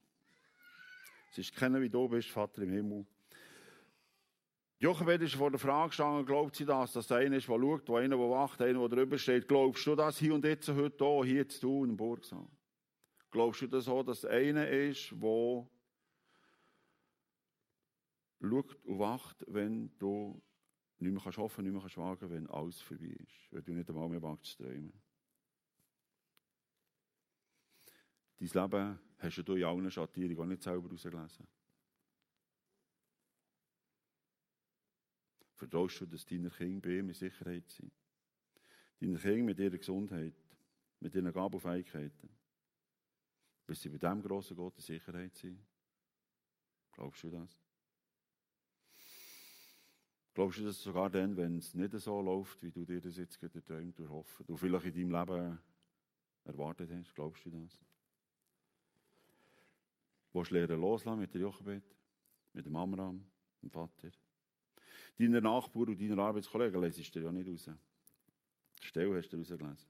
Es 1.30 1.38
ist 1.38 1.54
kennen, 1.54 1.83
wie 1.83 1.90
du 1.90 2.09
bist, 2.09 2.30
Vater 2.30 2.62
im 2.62 2.71
Himmel. 2.71 3.06
Jochebed 4.78 5.23
ist 5.23 5.35
vor 5.35 5.50
der 5.50 5.59
Frage 5.59 5.88
gestanden, 5.88 6.26
glaubt 6.26 6.56
sie 6.56 6.66
das, 6.66 6.92
dass 6.92 7.06
der 7.06 7.18
eine 7.18 7.37
ist, 7.37 7.49
der 7.49 7.59
schaut, 7.59 7.88
der 7.88 7.97
eine, 7.97 8.16
der 8.16 8.30
wacht, 8.30 8.61
der 8.61 8.66
eine, 8.68 8.78
der 8.78 8.88
drüber 8.88 9.16
steht. 9.16 9.49
Glaubst 9.49 9.87
du 9.87 9.95
das 9.95 10.18
hier 10.18 10.35
und 10.35 10.45
jetzt, 10.45 10.68
heute 10.68 11.04
hier, 11.04 11.25
hier 11.25 11.49
zu 11.49 11.61
tun, 11.61 11.90
im 11.90 11.97
Burgsaal? 11.97 12.47
Glaubst 13.30 13.62
du 13.62 13.66
das 13.68 13.88
auch, 13.88 14.02
dass 14.02 14.21
der 14.21 14.30
eine 14.30 14.68
ist, 14.68 15.12
der 15.12 15.66
schaut 18.40 18.76
und 18.85 18.99
wacht, 18.99 19.45
wenn 19.49 19.97
du 19.99 20.42
nicht 20.99 21.12
mehr 21.12 21.23
kannst 21.23 21.38
hoffen, 21.38 21.64
nicht 21.64 21.73
mehr 21.73 21.80
kannst 21.80 21.97
wagen, 21.97 22.30
wenn 22.30 22.47
alles 22.49 22.80
vorbei 22.80 23.16
ist, 23.18 23.49
wenn 23.50 23.64
du 23.64 23.73
nicht 23.73 23.88
einmal 23.88 24.09
mehr 24.09 24.23
wagst 24.23 24.56
zu 24.56 24.64
träumen. 24.64 24.92
Dein 28.38 28.49
Leben 28.49 28.99
hast 29.19 29.49
du 29.49 29.55
in 29.55 29.64
allen 29.64 29.90
Schattierungen 29.90 30.38
auch 30.38 30.45
nicht 30.45 30.62
selber 30.62 30.88
herausgelesen. 30.88 31.47
Vertraust 35.55 36.00
du, 36.02 36.07
dass 36.07 36.26
deine 36.26 36.50
Kinder 36.50 36.87
bei 36.87 36.99
ihm 36.99 37.09
in 37.09 37.14
Sicherheit 37.14 37.69
sind? 37.71 37.93
Deine 39.00 39.19
Kinder 39.19 39.45
mit 39.45 39.59
ihrer 39.59 39.78
Gesundheit, 39.78 40.35
mit 41.00 41.14
ihren 41.14 41.33
Gaben 41.33 41.55
und 41.55 41.61
Fähigkeiten, 41.61 42.28
bis 43.66 43.81
sie 43.81 43.88
bei 43.88 43.97
diesem 43.97 44.23
grossen 44.23 44.57
Gott 44.57 44.76
in 44.76 44.83
Sicherheit 44.83 45.35
sind? 45.35 45.59
Glaubst 46.93 47.23
du 47.23 47.31
das? 47.31 47.59
Glaubst 50.35 50.59
du 50.59 50.64
das 50.64 50.83
sogar 50.83 51.09
dann, 51.09 51.35
wenn 51.38 51.57
es 51.57 51.73
nicht 51.73 51.93
so 51.93 52.21
läuft, 52.21 52.62
wie 52.62 52.71
du 52.71 52.85
dir 52.85 53.00
das 53.00 53.16
jetzt 53.16 53.40
gerade 53.40 53.64
träumt 53.64 53.99
und 53.99 54.11
hoffst, 54.11 54.45
du 54.47 54.57
vielleicht 54.59 54.85
in 54.95 55.11
deinem 55.11 55.26
Leben 55.26 55.59
erwartet 56.45 56.90
hast? 56.90 57.14
Glaubst 57.14 57.47
du 57.47 57.50
das? 57.50 57.81
Willst 60.37 60.50
du 60.50 60.55
lernen 60.57 60.83
loslassen 60.83 61.21
mit 61.21 61.33
der 61.33 61.40
Jochebed, 61.40 61.83
mit 62.52 62.66
dem 62.66 62.76
Amram, 62.76 63.25
dem 63.62 63.71
Vater? 63.71 64.11
Deine 65.19 65.40
Nachbarn 65.40 65.88
und 65.88 65.99
deine 65.99 66.23
Arbeitskollegen 66.23 66.78
lesest 66.83 67.14
du 67.14 67.21
ja 67.21 67.33
nicht 67.33 67.49
raus. 67.49 67.71
Die 68.83 68.87
Stelle 68.87 69.16
hast 69.16 69.33
du 69.33 69.38
rausgelesen. 69.38 69.88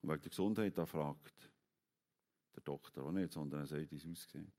Und 0.00 0.08
wegen 0.08 0.22
der 0.22 0.30
Gesundheit, 0.30 0.78
da 0.78 0.86
fragt 0.86 1.50
der 2.54 2.62
Doktor 2.62 3.04
auch 3.04 3.12
nicht, 3.12 3.30
sondern 3.30 3.60
er 3.60 3.66
sagt, 3.66 3.92
wie 3.92 3.96
es 3.96 4.06
aussieht. 4.06 4.50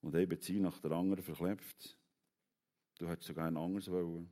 Und 0.00 0.14
eben 0.14 0.28
Beziehung 0.28 0.62
nach 0.62 0.78
der 0.78 0.92
anderen 0.92 1.24
verklebt. 1.24 1.98
Du 2.98 3.08
hättest 3.08 3.26
sogar 3.26 3.48
ein 3.48 3.56
anderes 3.56 3.90
wollen. 3.90 4.30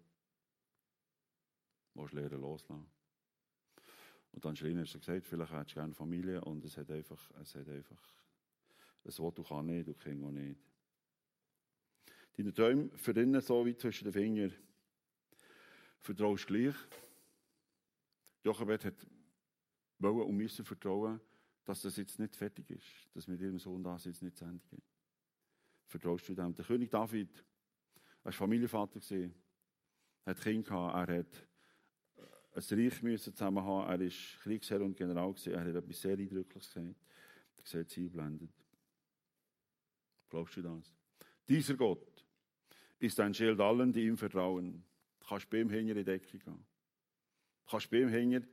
Du 1.95 2.01
musst 2.01 2.15
lernen 2.15 2.41
loslassen. 2.41 2.96
Und 4.37 4.45
dann 4.45 4.55
Schreiner 4.55 4.83
hat 4.85 4.93
gesagt, 4.93 5.27
vielleicht 5.27 5.53
hättest 5.53 5.73
du 5.73 5.81
gerne 5.81 5.95
Familie 5.95 6.41
und 6.43 6.65
es 6.65 6.77
hat 6.77 6.89
einfach, 6.91 7.31
es 7.41 7.55
hat 7.57 7.69
einfach, 7.69 8.23
es 9.03 9.19
will 9.19 9.33
du 9.35 9.43
kann 9.43 9.67
nicht, 9.67 9.89
du 9.89 9.95
kannst 9.95 10.23
auch 10.23 10.31
nicht. 10.31 10.61
Deine 12.37 12.53
Träume 12.53 12.91
verinnen 12.97 13.41
so 13.41 13.67
wie 13.67 13.77
zwischen 13.77 14.05
den 14.05 14.13
Fingern. 14.13 14.53
Vertraust 15.99 16.47
gleich. 16.47 16.77
Jochebed 18.45 18.85
hat 18.85 19.07
wollen 19.99 20.29
und 20.29 20.37
müssen 20.37 20.65
vertrauen, 20.65 21.19
dass 21.65 21.83
das 21.83 21.97
jetzt 21.97 22.21
nicht 22.21 22.37
fertig 22.37 22.71
ist, 22.71 23.09
dass 23.15 23.27
mit 23.27 23.41
ihrem 23.41 23.59
Sohn 23.59 23.83
das 23.83 24.05
jetzt 24.05 24.23
nicht 24.23 24.37
zu 24.37 24.45
Ende 24.45 24.63
geht 24.71 24.85
vertraust 25.87 26.29
du 26.29 26.35
dem. 26.35 26.55
Der 26.55 26.65
König 26.65 26.91
David, 26.91 27.31
er 28.21 28.25
war 28.25 28.33
Familienvater, 28.33 29.01
hat 30.27 30.41
Kinder 30.41 30.69
gehabt, 30.69 31.11
er 31.11 31.19
hat 31.19 31.49
ein 32.57 32.79
Reich 32.79 33.03
müssen 33.03 33.35
zusammen 33.35 33.63
haben, 33.63 33.91
er 33.91 34.01
war 34.01 34.17
Kriegsherr 34.43 34.81
und 34.81 34.97
General, 34.97 35.35
er 35.47 35.61
hat 35.61 35.75
etwas 35.75 36.01
sehr 36.01 36.17
Eindrückliches 36.17 36.73
gesagt. 36.73 36.95
Er 37.59 37.67
sieht 37.67 37.91
sie 37.91 38.05
einblendet. 38.05 38.51
Glaubst 40.31 40.57
du 40.57 40.63
das? 40.63 40.95
Dieser 41.49 41.75
Gott 41.75 42.25
ist 42.99 43.21
ein 43.21 43.35
Schild 43.35 43.61
allen, 43.61 43.93
die 43.93 44.07
ihm 44.07 44.17
vertrauen. 44.17 44.83
Du 45.21 45.27
kannst 45.27 45.51
bei 45.51 45.61
ihm 45.61 45.71
hinter 45.71 45.97
in 45.97 46.05
Deckung 46.05 46.41
gehen. 46.41 46.67
Du 47.65 47.71
kannst 47.71 47.91
bei 47.91 48.01
ihm 48.01 48.09
hinter 48.09 48.47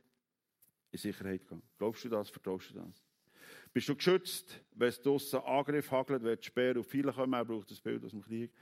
in 0.90 0.98
Sicherheit 0.98 1.46
gehen. 1.48 1.62
Glaubst 1.78 2.04
du 2.04 2.08
das? 2.08 2.30
Vertraust 2.30 2.70
du 2.70 2.74
das? 2.74 3.04
Bist 3.72 3.88
du 3.88 3.96
geschützt, 3.96 4.60
wenn 4.74 4.88
es 4.88 5.00
draussen 5.00 5.40
Angriff 5.40 5.90
hagelt, 5.90 6.22
wenn 6.22 6.38
die 6.38 6.44
Speer 6.44 6.78
auf 6.78 6.86
viele 6.86 7.12
kommen, 7.12 7.32
er 7.32 7.44
braucht 7.44 7.70
das 7.70 7.80
Bild 7.80 8.04
aus 8.04 8.12
dem 8.12 8.22
Krieg, 8.22 8.52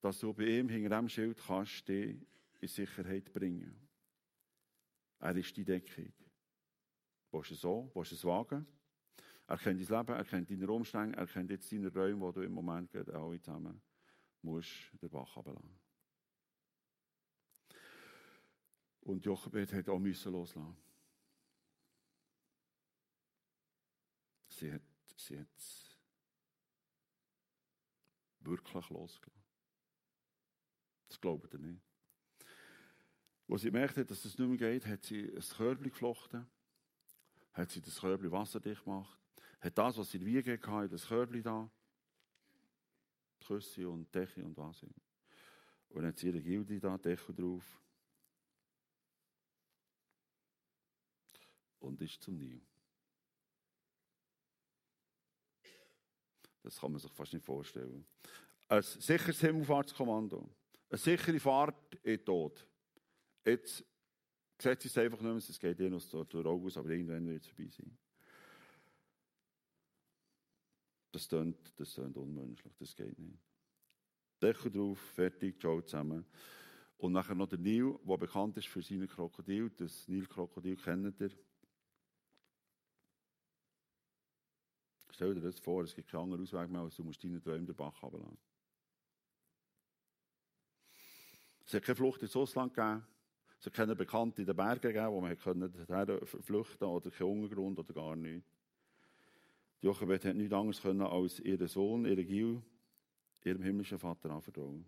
dass 0.00 0.18
du 0.20 0.32
bei 0.32 0.44
ihm 0.44 0.68
hinter 0.68 0.96
dem 0.96 1.08
Schild 1.08 1.38
kannst 1.44 1.88
dich 1.88 2.16
in 2.60 2.68
Sicherheit 2.68 3.32
bringen. 3.32 3.74
Er 5.22 5.36
ist 5.36 5.56
die 5.56 5.64
Deckung. 5.64 6.12
Willst 7.30 7.50
du 7.50 7.54
es 7.54 7.60
so? 7.60 7.90
Willst 7.94 8.10
du 8.10 8.16
es 8.16 8.24
wagen? 8.24 8.66
Er 9.46 9.56
kennt 9.56 9.80
dein 9.80 9.98
Leben, 9.98 10.16
er 10.16 10.24
kennt 10.24 10.50
deine 10.50 10.70
Umstände, 10.70 11.16
er 11.16 11.26
kennt 11.26 11.50
jetzt 11.50 11.70
deine 11.72 11.92
Räume, 11.92 12.20
wo 12.20 12.32
du 12.32 12.42
im 12.42 12.52
Moment 12.52 12.90
gerade 12.90 13.14
alle 13.14 13.40
zusammen 13.40 13.80
musst 14.42 14.90
den 15.00 15.08
Bach 15.08 15.36
runterlassen. 15.36 15.78
Und 19.02 19.24
Jochebed 19.24 19.72
hat 19.72 19.88
auch 19.88 19.98
müssen 19.98 20.32
loslassen. 20.32 20.76
sie 24.62 24.72
hat, 24.72 24.82
sie 25.16 25.38
hat 25.38 25.48
wirklich 28.40 28.90
losgelassen. 28.90 29.42
Das 31.08 31.20
glaubt 31.20 31.52
ihr 31.52 31.58
nicht. 31.60 31.91
Als 33.52 33.60
sie 33.60 33.70
gemerkt 33.70 33.98
hat, 33.98 34.10
dass 34.10 34.24
es 34.24 34.38
nicht 34.38 34.48
mehr 34.48 34.56
geht, 34.56 34.86
hat 34.86 35.04
sie 35.04 35.24
ein 35.30 35.42
Körbchen 35.42 35.90
geflochten, 35.90 36.46
hat 37.52 37.70
sie 37.70 37.82
das 37.82 38.00
Körbchen 38.00 38.32
wasserdicht 38.32 38.82
gemacht, 38.82 39.18
hat 39.60 39.76
das, 39.76 39.98
was 39.98 40.10
sie 40.10 40.16
in 40.16 40.24
Wiege 40.24 40.58
hatte, 40.58 40.88
das 40.88 41.06
Körbchen 41.06 41.42
da, 41.42 41.70
Küsse 43.46 43.86
und 43.86 44.12
Decke 44.14 44.42
und 44.42 44.56
was 44.56 44.82
immer. 44.82 44.94
Und 45.90 45.96
dann 45.96 46.06
hat 46.06 46.18
sie 46.18 46.28
ihre 46.28 46.40
Gilde 46.40 46.80
da, 46.80 46.96
Decke 46.96 47.34
drauf. 47.34 47.78
Und 51.80 52.00
ist 52.00 52.22
zum 52.22 52.38
Nil. 52.38 52.62
Das 56.62 56.80
kann 56.80 56.90
man 56.90 57.00
sich 57.02 57.12
fast 57.12 57.34
nicht 57.34 57.44
vorstellen. 57.44 58.06
Ein 58.68 58.80
sicheres 58.80 59.40
Himmelfahrtskommando. 59.40 60.48
Eine 60.88 60.98
sichere 60.98 61.38
Fahrt 61.38 61.96
in 61.96 62.16
den 62.16 62.24
Tod. 62.24 62.66
Jetzt 63.44 63.84
sieht 64.58 64.84
es 64.84 64.98
einfach 64.98 65.20
nicht 65.20 65.28
mehr, 65.28 65.36
es 65.36 65.58
geht 65.58 65.80
eh 65.80 65.90
noch 65.90 66.04
durch 66.04 66.46
August, 66.46 66.76
aber 66.76 66.90
irgendwann 66.90 67.26
wird 67.26 67.42
es 67.42 67.48
vorbei 67.48 67.68
sein. 67.68 67.98
Das 71.10 71.28
klingt, 71.28 71.78
das 71.78 71.92
klingt 71.92 72.16
unmenschlich, 72.16 72.74
das 72.78 72.94
geht 72.94 73.18
nicht. 73.18 73.38
Deckel 74.40 74.70
drauf, 74.70 74.98
fertig, 74.98 75.60
ciao 75.60 75.80
zusammen. 75.82 76.24
Und 76.96 77.12
nachher 77.12 77.34
noch 77.34 77.48
der 77.48 77.58
Nil, 77.58 77.98
der 78.04 78.16
bekannt 78.16 78.56
ist 78.56 78.68
für 78.68 78.80
seine 78.80 79.08
Krokodil. 79.08 79.70
Das 79.70 80.06
Nilkrokodil 80.08 80.76
kennt 80.76 81.20
ihr. 81.20 81.30
Stell 85.10 85.34
dir 85.34 85.40
das 85.40 85.58
vor, 85.58 85.82
es 85.84 85.94
gibt 85.94 86.08
keinen 86.08 86.22
anderen 86.22 86.42
Ausweg 86.42 86.70
mehr, 86.70 86.80
als 86.80 86.96
du 86.96 87.04
musst 87.04 87.22
deinen 87.22 87.42
Träumen 87.42 87.66
den 87.66 87.74
Bach 87.74 88.02
runterlassen. 88.02 88.38
Es 91.66 91.74
hat 91.74 91.82
keine 91.82 91.96
Flucht 91.96 92.22
ins 92.22 92.34
Ausland 92.34 92.72
gegeben. 92.74 93.04
Es 93.62 93.66
hat 93.66 93.74
keine 93.74 93.94
Bekannten 93.94 94.40
in 94.40 94.46
den 94.48 94.56
Bergen 94.56 94.80
gegeben, 94.80 95.12
wo 95.12 95.20
man 95.20 95.30
hätte 95.30 96.26
flüchten 96.26 96.82
oder 96.82 97.12
keinen 97.12 97.28
Untergrund 97.28 97.78
oder 97.78 97.94
gar 97.94 98.16
nichts. 98.16 98.44
Jochebed 99.80 100.24
hat 100.24 100.34
nichts 100.34 100.52
anderes 100.52 100.82
können, 100.82 101.02
als 101.02 101.38
ihren 101.38 101.68
Sohn, 101.68 102.04
ihren 102.04 102.26
Gil, 102.26 102.60
ihrem 103.44 103.62
himmlischen 103.62 104.00
Vater 104.00 104.32
anvertrauen. 104.32 104.84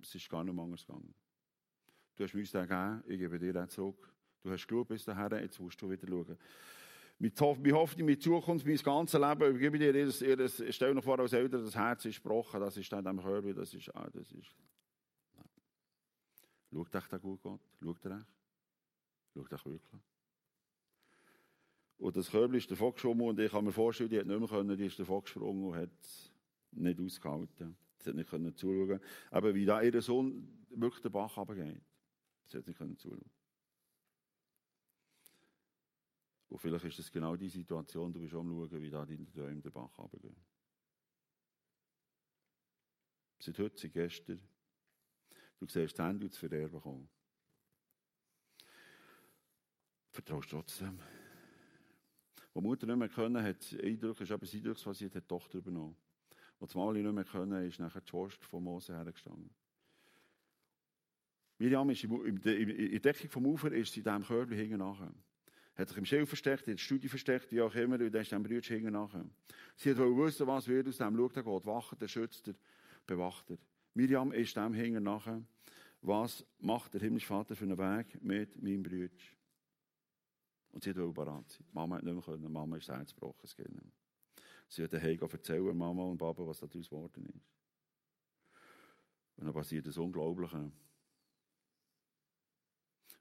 Es 0.00 0.12
ist 0.12 0.28
gar 0.28 0.42
nicht 0.42 0.58
anders 0.58 0.84
gegangen. 0.84 1.14
Du 2.16 2.24
hast 2.24 2.34
mir 2.34 2.40
uns 2.40 2.50
den 2.50 2.62
gegeben, 2.62 3.04
ich 3.06 3.18
gebe 3.20 3.38
dir 3.38 3.52
den 3.52 3.68
zurück. 3.68 4.12
Du 4.42 4.50
hast 4.50 4.66
geschaut 4.66 4.88
bis 4.88 5.04
dahin, 5.04 5.42
jetzt 5.42 5.60
musst 5.60 5.80
du 5.80 5.88
wieder 5.88 6.08
schauen. 6.08 6.36
Mit 7.20 7.40
Hoffnung, 7.40 8.06
mit 8.06 8.24
Zukunft, 8.24 8.66
mein 8.66 8.76
ganzes 8.78 9.20
Leben, 9.20 9.50
übergebe 9.50 9.78
dir 9.78 9.94
ihr, 9.94 10.40
ihr, 10.40 10.72
stell 10.72 10.94
noch 10.94 11.04
vor, 11.04 11.20
als 11.20 11.32
Eltern, 11.32 11.64
das 11.64 11.76
Herz 11.76 12.04
ist 12.06 12.20
gebrochen, 12.20 12.58
das 12.58 12.76
ist 12.76 12.90
dann 12.92 13.04
dem 13.04 13.22
Körper, 13.22 13.54
das 13.54 13.72
ist, 13.72 13.94
ah, 13.94 14.10
das 14.12 14.32
ist. 14.32 14.52
Schaut 16.70 16.94
euch 16.94 17.08
da 17.08 17.18
gut, 17.18 17.42
Gott? 17.42 17.60
Schaut 17.80 18.06
euch? 18.06 18.24
Schaut 19.34 19.52
euch 19.52 19.66
wirklich? 19.66 20.02
Und 21.98 22.16
das 22.16 22.30
Körbchen 22.30 22.58
ist 22.58 22.70
davon 22.70 22.92
geschoben 22.92 23.22
und 23.22 23.38
ich 23.40 23.50
kann 23.50 23.64
mir 23.64 23.72
vorstellen, 23.72 24.10
die 24.10 24.18
hat 24.18 24.26
nicht 24.26 24.38
mehr 24.38 24.48
können, 24.48 24.76
die 24.76 24.86
ist 24.86 24.98
davon 24.98 25.22
gesprungen 25.22 25.64
und 25.64 25.76
hat 25.76 26.32
nicht 26.72 27.00
ausgehalten. 27.00 27.76
Sie 27.98 28.10
hat 28.10 28.16
nicht 28.16 28.28
können 28.28 28.54
zuschauen. 28.54 29.00
Aber 29.30 29.54
wie 29.54 29.64
da 29.64 29.80
ihr 29.80 30.02
Sohn 30.02 30.66
wirklich 30.70 31.02
den 31.02 31.12
Bach 31.12 31.36
runtergeht. 31.36 31.82
Sie 32.46 32.58
hat 32.58 32.66
nicht 32.66 32.76
können 32.76 32.98
zuschauen. 32.98 33.30
Und 36.48 36.58
vielleicht 36.58 36.84
ist 36.84 36.98
das 36.98 37.10
genau 37.10 37.34
die 37.34 37.48
Situation, 37.48 38.12
du 38.12 38.20
bist 38.20 38.34
am 38.34 38.48
schauen, 38.48 38.80
wie 38.80 38.90
da 38.90 39.04
deine 39.04 39.26
Träume 39.26 39.60
den 39.60 39.72
Bach 39.72 39.98
runtergehen. 39.98 40.36
Seit 43.38 43.58
heute, 43.58 43.78
seit 43.78 43.92
gestern. 43.92 44.40
Du 45.58 45.66
siehst 45.66 45.98
die 45.98 46.02
Hände 46.02 46.30
zu 46.30 46.38
Verderben 46.38 46.80
kommen. 46.80 47.08
Vertraust 50.10 50.50
trotzdem. 50.50 50.98
Wo 52.52 52.60
Mutter 52.60 52.86
nicht 52.86 52.96
mehr 52.96 53.08
können, 53.08 53.42
hat 53.42 53.76
Eindruck, 53.82 54.20
ist 54.20 54.30
eben 54.30 54.48
Eindrucksbasiert, 54.48 55.14
hat 55.14 55.24
die 55.24 55.28
Tochter 55.28 55.58
übernommen. 55.58 55.96
Wo 56.58 56.66
Mali 56.78 57.02
nicht 57.02 57.12
mehr 57.14 57.24
können, 57.24 57.66
ist 57.66 57.78
nachher 57.78 58.00
die 58.00 58.08
Schwester 58.08 58.46
von 58.46 58.64
Mose 58.64 58.94
hergestanden. 58.94 59.50
Miriam 61.58 61.88
ist 61.90 62.04
in 62.04 62.40
der 62.40 63.00
Deckung 63.00 63.30
vom 63.30 63.46
Ufer, 63.46 63.72
ist 63.72 63.92
sie 63.92 64.00
in 64.00 64.04
diesem 64.04 64.24
Körbchen 64.24 64.56
hinten 64.56 64.78
nachher. 64.78 65.12
Hat 65.74 65.88
sich 65.88 65.98
im 65.98 66.06
Schild 66.06 66.28
versteckt, 66.28 66.66
in 66.66 66.74
der 66.74 66.78
Studie 66.78 67.08
versteckt, 67.08 67.52
wie 67.52 67.60
auch 67.60 67.74
immer, 67.74 68.00
und 68.00 68.10
dann 68.10 68.22
ist 68.22 68.32
dem 68.32 68.42
Brüder 68.42 68.66
hinten 68.66 68.92
nachher. 68.92 69.26
Sie 69.76 69.90
hat 69.90 69.98
wissen, 69.98 70.46
was 70.46 70.68
wird 70.68 70.88
aus 70.88 70.96
dem. 70.96 71.16
Schaut, 71.16 71.36
er 71.36 71.42
geht, 71.42 71.66
wacht, 71.66 72.00
er 72.00 72.08
schützt 72.08 72.48
er, 72.48 72.54
bewacht 73.06 73.50
er. 73.50 73.58
Miriam 73.96 74.30
ist 74.30 74.54
dem 74.54 74.74
hinten 74.74 75.04
nachher. 75.04 75.42
Was 76.02 76.44
macht 76.58 76.92
der 76.92 77.00
himmlische 77.00 77.28
Vater 77.28 77.56
für 77.56 77.64
einen 77.64 77.78
Weg 77.78 78.22
mit 78.22 78.62
meinem 78.62 78.82
Bruder? 78.82 79.08
Und 80.72 80.84
sie 80.84 80.94
wollte 80.94 81.14
bereit 81.14 81.48
sein. 81.48 81.66
Mama 81.72 81.96
hat 81.96 82.02
nicht 82.02 82.12
mehr 82.12 82.22
können. 82.22 82.52
Mama 82.52 82.76
ist 82.76 82.88
Herz 82.88 83.14
gebrochen. 83.14 83.48
Sie 84.68 84.82
hat 84.82 84.92
daheim 84.92 85.18
erzählen, 85.18 85.74
Mama 85.74 86.02
und 86.02 86.18
Papa, 86.18 86.46
was 86.46 86.60
daraus 86.60 86.90
geworden 86.90 87.24
ist. 87.24 87.40
Und 89.36 89.46
dann 89.46 89.54
passiert 89.54 89.86
das 89.86 89.96
Unglaubliche. 89.96 90.70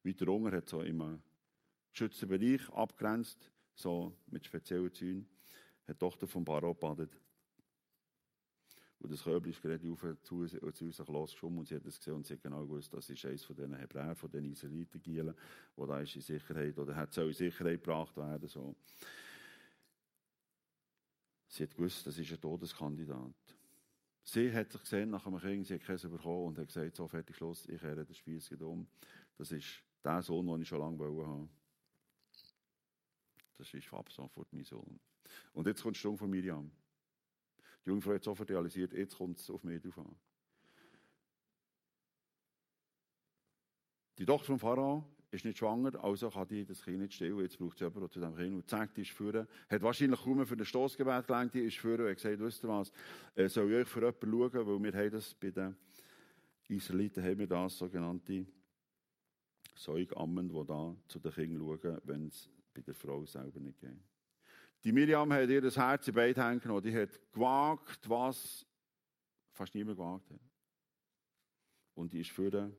Weiter 0.04 0.28
unten 0.28 0.52
hat 0.52 0.68
so 0.68 0.82
im 0.82 1.24
geschützten 1.94 2.28
Bereich 2.28 2.70
abgrenzt, 2.72 3.50
so 3.76 4.14
mit 4.28 4.46
speziellen 4.46 4.94
Zäunen, 4.94 5.30
hat 5.88 5.96
die 5.96 6.00
Tochter 6.00 6.28
vom 6.28 6.46
Pharao 6.46 6.74
gebadet. 6.74 7.18
Und 9.00 9.12
das 9.12 9.24
Körbchen 9.24 9.52
ist 9.52 9.62
gerade 9.62 9.92
auf 9.92 10.06
zu, 10.24 10.46
zu 10.46 10.92
sich 10.92 11.08
losgeschoben 11.08 11.60
und 11.60 11.68
sie 11.68 11.76
hat 11.76 11.86
es 11.86 11.98
gesehen 11.98 12.14
und 12.14 12.26
sie 12.26 12.34
hat 12.34 12.42
genau 12.42 12.62
gewusst, 12.62 12.94
das 12.94 13.10
ist 13.10 13.26
eines 13.26 13.44
von 13.44 13.56
diesen 13.56 13.76
Hebräern, 13.76 14.16
von 14.16 14.32
diesen 14.32 14.52
Israeliten, 14.52 15.36
wo 15.76 15.86
da 15.86 16.00
ist 16.00 16.16
in 16.16 16.22
Sicherheit 16.22 16.78
oder 16.78 16.96
hat 16.96 17.14
soll 17.14 17.28
in 17.28 17.34
Sicherheit 17.34 17.82
gebracht 17.82 18.16
werden. 18.16 18.48
So. 18.48 18.76
Sie 21.48 21.64
hat 21.64 21.76
gewusst, 21.76 22.08
das 22.08 22.18
ist 22.18 22.32
ein 22.32 22.42
Todeskandidat. 22.42 23.34
Sie 24.24 24.52
hat 24.52 24.72
sich 24.72 24.82
gesehen 24.82 25.12
nach 25.12 25.28
einem 25.28 25.40
Kind, 25.40 25.68
sie 25.68 25.76
hat 25.76 25.84
Käse 25.84 26.10
bekommen 26.10 26.48
und 26.48 26.58
hat 26.58 26.68
gesagt, 26.68 26.96
so 26.96 27.08
fertig, 27.08 27.36
Schluss, 27.36 27.68
ich 27.68 27.80
kehre 27.80 28.04
den 28.04 28.16
Spieß 28.16 28.54
um. 28.62 28.88
Das 29.38 29.52
ist 29.52 29.84
der 30.04 30.22
Sohn, 30.24 30.48
den 30.48 30.62
ich 30.62 30.68
schon 30.68 30.80
lange 30.80 30.98
wollte. 30.98 31.48
Das 33.58 33.74
ist 33.74 33.94
ab 33.94 34.12
sofort 34.12 34.52
mein 34.52 34.64
Sohn. 34.64 35.00
Und 35.54 35.68
jetzt 35.68 35.84
kommt 35.84 35.96
die 35.96 36.00
Stunde 36.00 36.18
von 36.18 36.30
Miriam. 36.30 36.72
Die 37.86 37.90
Jungfrau 37.90 38.14
hat 38.14 38.24
sofort 38.24 38.50
realisiert, 38.50 38.94
jetzt 38.94 39.18
kommt 39.18 39.38
es 39.38 39.50
auf 39.50 39.64
mich 39.64 39.82
drauf 39.82 40.00
an. 40.00 40.16
Die 44.18 44.26
Tochter 44.26 44.48
von 44.48 44.60
Pharao 44.60 45.06
ist 45.32 45.46
nicht 45.46 45.58
schwanger, 45.58 46.04
also 46.04 46.30
kann 46.30 46.48
die 46.48 46.66
das 46.66 46.82
Kind 46.82 47.00
nicht 47.00 47.14
stillen. 47.14 47.40
Jetzt 47.42 47.58
braucht 47.58 47.76
es 47.76 47.82
jemanden, 47.82 48.00
der 48.00 48.10
zu 48.10 48.20
dem 48.20 48.36
Kind 48.36 48.56
und 48.56 48.70
zeigt, 48.70 48.98
die 48.98 49.02
ist 49.02 49.12
führen. 49.12 49.48
Hat 49.70 49.82
wahrscheinlich 49.82 50.22
kaum 50.22 50.46
für 50.46 50.56
den 50.56 50.66
Stoßgebet 50.66 51.28
gelenkt, 51.28 51.54
die 51.54 51.60
ist 51.60 51.78
führen 51.78 52.02
und 52.02 52.10
hat 52.10 52.16
gesagt, 52.16 52.40
wisst 52.40 52.64
ihr 52.64 52.70
was, 52.70 52.92
äh, 53.36 53.50
soll 53.50 53.72
ich 53.72 53.78
euch 53.80 53.88
für 53.88 54.00
jemanden 54.00 54.32
schauen, 54.32 54.68
weil 54.68 54.84
wir 54.94 55.00
haben 55.00 55.12
das 55.12 55.34
bei 55.34 55.52
den 55.52 55.76
Israeliten 56.70 57.24
haben 57.24 57.38
wir 57.38 57.48
das 57.48 57.78
sogenannte 57.78 58.46
Säugammen, 59.76 60.50
die 60.50 60.66
da 60.66 60.96
zu 61.08 61.20
den 61.20 61.32
Kindern 61.32 61.60
schauen, 61.60 62.02
wenn 62.06 62.28
es 62.28 62.50
bei 62.74 62.82
der 62.82 62.96
Frau 62.96 63.26
selber 63.26 63.60
nicht 63.60 63.80
geht. 63.80 64.15
Die 64.86 64.92
Miriam 64.92 65.34
hat 65.34 65.50
ihr 65.50 65.62
das 65.62 65.78
Herz 65.78 66.08
in 66.08 66.14
beide 66.14 66.46
Hände 66.46 66.60
genommen. 66.60 66.84
Die 66.84 66.96
hat 66.96 67.20
gewagt, 67.32 68.08
was 68.08 68.64
fast 69.52 69.74
niemand 69.74 69.98
gewagt 69.98 70.30
hat. 70.30 70.40
Und 71.96 72.14
die 72.14 72.22
ist 72.22 72.30
für 72.30 72.72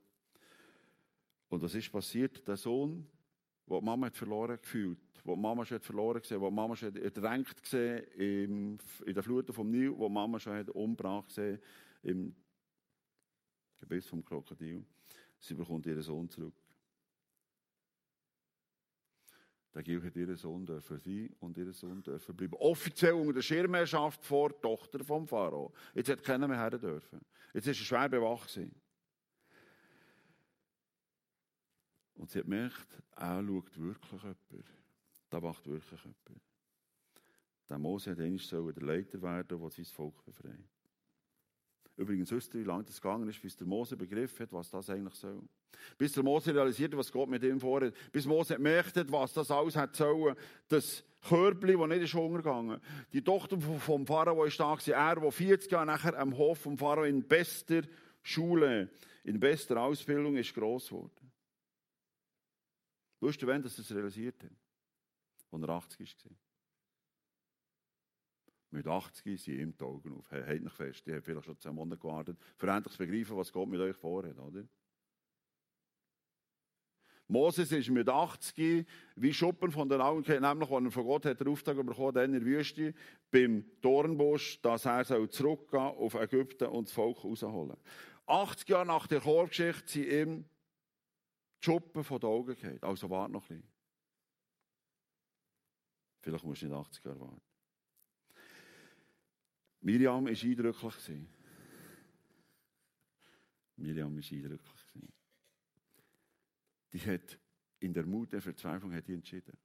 Und 1.48 1.62
was 1.62 1.74
ist 1.74 1.90
passiert? 1.90 2.46
Der 2.46 2.56
Sohn, 2.56 3.08
den 3.66 3.80
die 3.80 3.84
Mama 3.84 4.06
hat 4.06 4.16
verloren 4.16 4.56
gefühlt, 4.62 5.00
wo 5.24 5.34
die 5.34 5.40
Mama 5.40 5.64
schon 5.64 5.80
verloren 5.80 6.20
gesehen, 6.20 6.40
wo 6.40 6.48
die 6.48 6.54
Mama 6.54 6.76
schon 6.76 6.94
ertränkt 6.94 7.60
gesehen 7.60 8.04
in 8.16 8.78
der 9.12 9.22
Flut 9.24 9.52
vom 9.52 9.68
Nil, 9.68 9.92
wo 9.98 10.06
die 10.06 10.14
Mama 10.14 10.38
schon 10.38 10.54
hat 10.54 10.70
umgebracht 10.70 11.26
gesehen 11.26 11.60
im 12.04 12.36
Gebiss 13.78 14.06
vom 14.06 14.24
Krokodil. 14.24 14.86
Sie 15.40 15.54
bekommt 15.54 15.84
ihren 15.86 16.02
Sohn 16.02 16.30
zurück. 16.30 16.54
Der 19.76 19.82
Gil 19.82 20.02
hat 20.02 20.16
ihren 20.16 20.36
Sohn 20.36 20.64
dürfen 20.64 20.98
sein 20.98 21.36
und 21.38 21.58
ihren 21.58 21.74
Sohn 21.74 22.02
dürfen 22.02 22.34
bleiben. 22.34 22.54
Offiziell 22.54 23.12
unter 23.12 23.34
der 23.34 23.42
Schirmherrschaft 23.42 24.24
vor 24.24 24.48
der 24.48 24.62
Tochter 24.62 25.04
vom 25.04 25.28
Pharao. 25.28 25.70
Jetzt 25.92 26.08
hat 26.08 26.22
keiner 26.22 26.48
mehr 26.48 26.58
her 26.58 26.70
dürfen. 26.70 27.20
Jetzt 27.52 27.66
ist 27.66 27.80
er 27.80 27.84
schwer 27.84 28.08
bewacht 28.08 28.58
Und 32.14 32.30
sie 32.30 32.38
hat 32.38 32.46
gemerkt, 32.46 33.02
er 33.16 33.44
schaut 33.44 33.78
wirklich 33.78 34.22
jemand. 34.22 34.64
Da 35.28 35.42
wacht 35.42 35.66
wirklich 35.66 36.00
jemand. 36.00 36.40
Der 37.68 37.78
Mose 37.78 38.12
hat 38.12 38.18
einmal 38.18 38.72
der 38.72 38.82
Leiter 38.82 39.20
werden, 39.20 39.60
der 39.60 39.70
sein 39.70 39.84
Volk 39.84 40.24
befreit. 40.24 40.75
Übrigens, 41.96 42.30
wisst 42.30 42.54
ihr, 42.54 42.60
wie 42.60 42.64
lange 42.64 42.84
das 42.84 43.00
gegangen 43.00 43.28
ist, 43.28 43.40
bis 43.40 43.56
der 43.56 43.66
Mose 43.66 43.96
begriffen 43.96 44.40
hat, 44.40 44.52
was 44.52 44.70
das 44.70 44.90
eigentlich 44.90 45.14
soll. 45.14 45.42
Bis 45.96 46.12
der 46.12 46.22
Mose 46.22 46.54
realisiert 46.54 46.96
was 46.96 47.10
Gott 47.10 47.28
mit 47.28 47.42
ihm 47.42 47.58
vorhat. 47.58 47.94
Bis 48.12 48.26
Mose 48.26 48.54
hat, 48.54 49.12
was 49.12 49.32
das 49.32 49.50
alles 49.50 49.76
hat 49.76 49.96
sollen. 49.96 50.36
Das 50.68 51.02
Körbli, 51.26 51.76
das 51.76 51.88
nicht 51.88 52.02
ist 52.02 52.14
untergegangen. 52.14 52.80
Die 53.12 53.22
Tochter 53.22 53.58
vom 53.60 54.06
Pharao 54.06 54.44
ist 54.44 54.60
da 54.60 54.74
gewesen. 54.74 54.92
Er, 54.92 55.16
der 55.16 55.32
40 55.32 55.72
Jahre 55.72 55.86
nachher 55.86 56.18
am 56.18 56.36
Hof 56.36 56.58
vom 56.58 56.76
Pharao 56.76 57.04
in 57.04 57.26
bester 57.26 57.82
Schule, 58.22 58.90
in 59.24 59.40
bester 59.40 59.80
Ausbildung 59.80 60.36
ist 60.36 60.54
gross 60.54 60.88
geworden. 60.88 61.32
Wusstest 63.20 63.42
du, 63.42 63.46
wann 63.46 63.62
das 63.62 63.90
realisiert 63.90 64.42
hat? 64.42 64.50
Als 65.50 65.62
er 65.62 65.68
80 65.70 66.00
war. 66.24 66.45
Mit 68.76 68.86
80 68.86 69.42
sind 69.42 69.58
ihm 69.58 69.74
die 69.74 69.84
Augen 69.84 70.12
auf. 70.18 70.30
Hey, 70.30 70.42
halt 70.42 70.62
nicht 70.62 70.76
fest, 70.76 71.06
die 71.06 71.14
haben 71.14 71.22
vielleicht 71.22 71.46
schon 71.46 71.58
zehn 71.58 71.74
Monate 71.74 71.98
gewartet, 71.98 72.38
für 72.58 72.68
endlich 72.68 72.92
zu 72.92 72.98
begreifen, 72.98 73.34
was 73.34 73.50
Gott 73.50 73.70
mit 73.70 73.80
euch 73.80 73.96
vorhat, 73.96 74.38
oder? 74.38 74.68
Moses 77.26 77.72
ist 77.72 77.88
mit 77.88 78.06
80 78.06 78.86
wie 79.16 79.32
Schuppen 79.32 79.72
von 79.72 79.88
den 79.88 80.02
Augen, 80.02 80.20
nämlich, 80.28 80.70
als 80.70 80.84
er 80.84 80.90
von 80.90 81.04
Gott 81.06 81.24
hat 81.24 81.40
den 81.40 81.48
Auftrag 81.48 81.74
bekommen, 81.86 82.12
dann 82.12 82.34
in 82.34 82.40
der 82.40 82.44
Wüste, 82.44 82.92
beim 83.30 83.64
Dornbusch, 83.80 84.60
dass 84.60 84.84
er 84.84 85.06
soll 85.06 85.30
zurückgehen 85.30 85.80
auf 85.80 86.12
Ägypten 86.12 86.68
und 86.68 86.88
das 86.88 86.92
Volk 86.92 87.24
rausholen. 87.24 87.78
80 88.26 88.68
Jahre 88.68 88.86
nach 88.86 89.06
der 89.06 89.22
Chorgeschichte 89.22 89.88
sind 89.88 90.12
ihm 90.12 90.44
die 91.62 91.64
Schuppen 91.64 92.04
von 92.04 92.20
den 92.20 92.28
Augen 92.28 92.48
gefallen. 92.48 92.82
Also 92.82 93.08
warte 93.08 93.32
noch 93.32 93.48
ein 93.48 93.56
bisschen. 93.56 93.72
Vielleicht 96.20 96.44
musst 96.44 96.60
du 96.60 96.66
nicht 96.66 96.76
80 96.76 97.04
Jahre 97.06 97.20
warten. 97.20 97.55
Miriam 99.86 100.24
war 100.24 100.32
eindrücklich. 100.32 100.94
Miriam 103.76 104.16
war 104.16 104.32
eindrücklich. 104.32 104.82
Die 106.92 106.98
hat 106.98 107.38
in 107.78 107.94
der 107.94 108.04
Mut 108.04 108.32
der 108.32 108.42
Verzweiflung 108.42 108.92
hat 108.92 109.06
die 109.06 109.14
entschieden. 109.14 109.56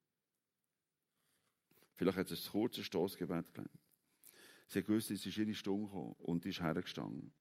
Vielleicht 1.96 2.20
hat 2.20 2.30
es 2.30 2.46
ein 2.46 2.52
kurzes 2.52 2.86
Stoßgebet 2.86 3.52
gelernt. 3.52 3.80
Sie 4.68 4.78
hat 4.78 4.86
gewusst, 4.86 5.10
es 5.10 5.26
ist 5.26 5.38
ihre 5.40 5.56
Stunde 5.56 5.88
gekommen 5.88 6.14
und 6.20 6.46
ist 6.46 6.62
hergestanden. 6.62 7.34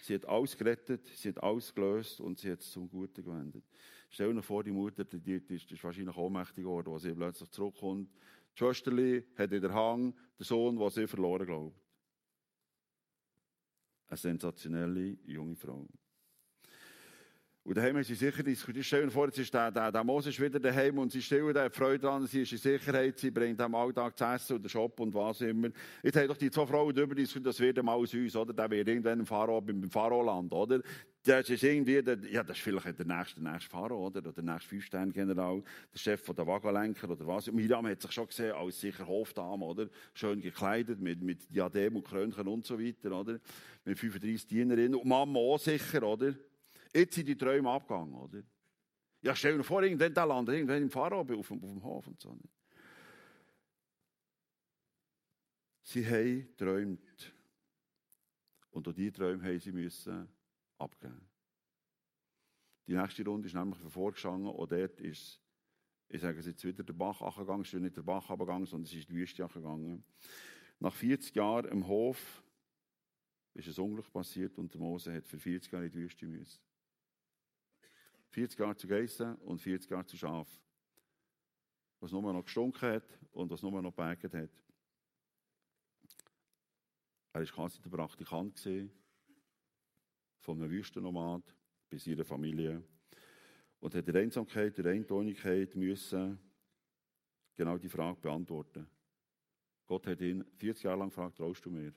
Sie 0.00 0.14
hat 0.14 0.24
alles 0.24 0.56
gerettet, 0.56 1.04
sie 1.04 1.28
hat 1.28 1.42
alles 1.42 1.74
gelöst 1.74 2.20
und 2.20 2.38
sie 2.38 2.50
hat 2.50 2.60
es 2.60 2.70
zum 2.70 2.88
Guten 2.88 3.24
gewendet. 3.24 3.64
Stell 4.08 4.32
dir 4.32 4.42
vor, 4.42 4.64
die 4.64 4.72
Mutter, 4.72 5.04
die, 5.04 5.20
die, 5.20 5.46
die 5.46 5.56
ist 5.56 5.84
wahrscheinlich 5.84 6.16
ohnmächtig 6.16 6.64
geworden, 6.64 6.94
als 6.94 7.02
sie 7.02 7.12
plötzlich 7.12 7.50
zurückkommt. 7.50 8.10
Die 8.54 8.58
Schwesterli 8.58 9.22
hat 9.36 9.52
in 9.52 9.60
der 9.60 9.74
Hang 9.74 10.14
den 10.38 10.44
Sohn, 10.44 10.78
den 10.78 10.90
sie 10.90 11.06
verloren 11.06 11.44
glaubt. 11.44 11.85
Eine 14.08 14.16
sensationelle 14.16 15.18
junge 15.26 15.56
Frau. 15.56 15.86
Und 17.66 17.76
daheim 17.76 17.96
haben 17.96 18.04
sie 18.04 18.14
sicher 18.14 18.44
diskutiert. 18.44 18.84
Stell 18.84 19.06
dir 19.06 19.10
vor, 19.10 19.26
jetzt 19.26 19.40
ist 19.40 19.52
der, 19.52 19.72
der, 19.72 19.90
der 19.90 20.04
Moses 20.04 20.38
wieder 20.38 20.60
daheim 20.60 20.98
und 20.98 21.10
sie 21.10 21.20
stellen 21.20 21.52
da 21.52 21.68
Freude 21.68 21.98
dran, 21.98 22.24
sie 22.24 22.42
ist 22.42 22.52
in 22.52 22.58
Sicherheit, 22.58 23.18
sie 23.18 23.32
bringt 23.32 23.60
am 23.60 23.74
Alltag 23.74 24.16
zu 24.16 24.24
essen 24.24 24.56
oder 24.58 24.68
Shop 24.68 25.00
und 25.00 25.12
was 25.12 25.40
immer. 25.40 25.70
Jetzt 26.00 26.16
haben 26.16 26.28
doch 26.28 26.36
die 26.36 26.48
zwei 26.48 26.64
Frauen 26.64 26.94
darüber 26.94 27.16
diskutiert, 27.16 27.46
das 27.46 27.58
wird 27.58 27.82
mal 27.82 27.94
aus 27.94 28.14
uns, 28.14 28.36
oder? 28.36 28.52
Der 28.52 28.70
wird 28.70 28.86
irgendwann 28.86 29.18
im 29.18 29.26
Pharao, 29.26 29.60
beim 29.60 29.90
Pharao-Land, 29.90 30.52
oder? 30.52 30.80
Das 31.26 31.50
ist 31.50 31.64
irgendwie, 31.64 32.00
der, 32.00 32.18
ja, 32.30 32.44
das 32.44 32.56
ist 32.56 32.62
vielleicht 32.62 32.98
der 33.00 33.04
nächste, 33.04 33.40
der 33.40 33.52
nächste 33.52 33.68
Pharao, 33.68 34.06
oder? 34.06 34.20
Oder 34.20 34.32
der 34.32 34.44
nächste 34.44 34.68
Fünf-Sterne-General, 34.68 35.60
der 35.92 35.98
Chef 35.98 36.22
von 36.22 36.36
der 36.36 36.46
Wagenlenker 36.46 37.10
oder 37.10 37.26
was. 37.26 37.50
Miriam 37.50 37.84
hat 37.88 38.00
sich 38.00 38.12
schon 38.12 38.28
gesehen 38.28 38.52
als 38.52 38.80
sicher 38.80 39.04
Hofdame, 39.04 39.64
oder? 39.64 39.88
Schön 40.14 40.40
gekleidet, 40.40 41.00
mit, 41.00 41.20
mit 41.20 41.52
Diadem 41.52 41.96
und 41.96 42.04
Krönchen 42.04 42.46
und 42.46 42.64
so 42.64 42.78
weiter, 42.78 43.10
oder? 43.10 43.40
Mit 43.84 43.98
35 43.98 44.46
Dienerinnen. 44.46 44.94
Und 44.94 45.04
Mama 45.04 45.40
auch 45.40 45.58
sicher, 45.58 46.04
oder? 46.04 46.32
Jetzt 46.94 47.16
sind 47.16 47.26
die 47.26 47.36
Träume 47.36 47.70
abgegangen, 47.70 48.14
oder? 48.14 48.42
Ja, 49.22 49.34
stell 49.34 49.56
dir 49.56 49.64
vor, 49.64 49.82
irgendwann 49.82 50.14
der 50.14 50.26
landet 50.26 50.54
irgendwann 50.54 50.82
im 50.82 50.90
Pharao 50.90 51.22
auf, 51.22 51.30
auf 51.32 51.48
dem 51.48 51.82
Hof 51.82 52.06
und 52.06 52.20
so. 52.20 52.38
Sie 55.82 56.06
haben 56.06 56.46
geträumt. 56.56 57.34
Und 58.70 58.86
auch 58.86 58.92
diese 58.92 59.12
Träume 59.12 59.42
haben 59.42 59.58
sie 59.58 59.72
müssen 59.72 60.35
abgeben. 60.78 61.28
Die 62.86 62.94
nächste 62.94 63.24
Runde 63.24 63.48
ist 63.48 63.54
nämlich 63.54 63.78
vorgegangen 63.88 64.46
und 64.46 64.70
dort 64.70 65.00
ist, 65.00 65.40
ich 66.08 66.20
sage 66.20 66.38
es 66.38 66.46
jetzt 66.46 66.64
wieder, 66.64 66.84
der 66.84 66.92
Bach 66.92 67.20
abgegangen, 67.20 67.62
es 67.62 67.72
ist 67.72 67.80
nicht 67.80 67.96
der 67.96 68.02
Bach 68.02 68.30
abgegangen, 68.30 68.66
sondern 68.66 68.84
es 68.84 68.94
ist 68.94 69.08
die 69.08 69.14
Wüste 69.14 69.44
abgegangen. 69.44 70.04
Nach 70.78 70.94
40 70.94 71.34
Jahren 71.34 71.66
im 71.66 71.86
Hof 71.86 72.44
ist 73.54 73.66
ein 73.66 73.84
Unglück 73.84 74.12
passiert 74.12 74.56
und 74.58 74.72
der 74.72 74.80
Mose 74.80 75.12
hat 75.14 75.26
für 75.26 75.38
40 75.38 75.72
Jahre 75.72 75.86
in 75.86 75.92
die 75.92 75.98
Wüste 75.98 76.26
müssen. 76.26 76.60
40 78.30 78.58
Jahre 78.58 78.76
zu 78.76 78.86
Geissen 78.86 79.34
und 79.36 79.60
40 79.60 79.90
Jahre 79.90 80.06
zu 80.06 80.16
Schaf. 80.16 80.48
Was 82.00 82.12
nur 82.12 82.32
noch 82.32 82.44
gestunken 82.44 82.88
hat 82.88 83.18
und 83.32 83.50
was 83.50 83.62
nur 83.62 83.82
noch 83.82 83.94
gebägt 83.94 84.34
hat. 84.34 84.50
Er 87.32 87.40
war 87.40 87.46
quasi 87.46 87.80
der 87.80 87.90
Praktikant 87.90 88.68
von 90.38 90.60
einem 90.60 90.70
Wüstennomad 90.70 91.42
bei 91.90 91.98
seiner 91.98 92.24
Familie 92.24 92.82
und 93.80 93.94
hat 93.94 94.06
in 94.06 94.12
der 94.12 94.22
Einsamkeit, 94.22 94.76
in 94.78 94.84
der 94.84 94.92
Eintonigkeit 94.92 95.74
müssen 95.76 96.38
genau 97.54 97.78
die 97.78 97.88
Frage 97.88 98.20
beantworten. 98.20 98.86
Gott 99.86 100.06
hat 100.06 100.20
ihn 100.20 100.44
40 100.56 100.84
Jahre 100.84 100.98
lang 100.98 101.08
gefragt, 101.08 101.36
traust 101.36 101.64
du 101.64 101.70
mir? 101.70 101.92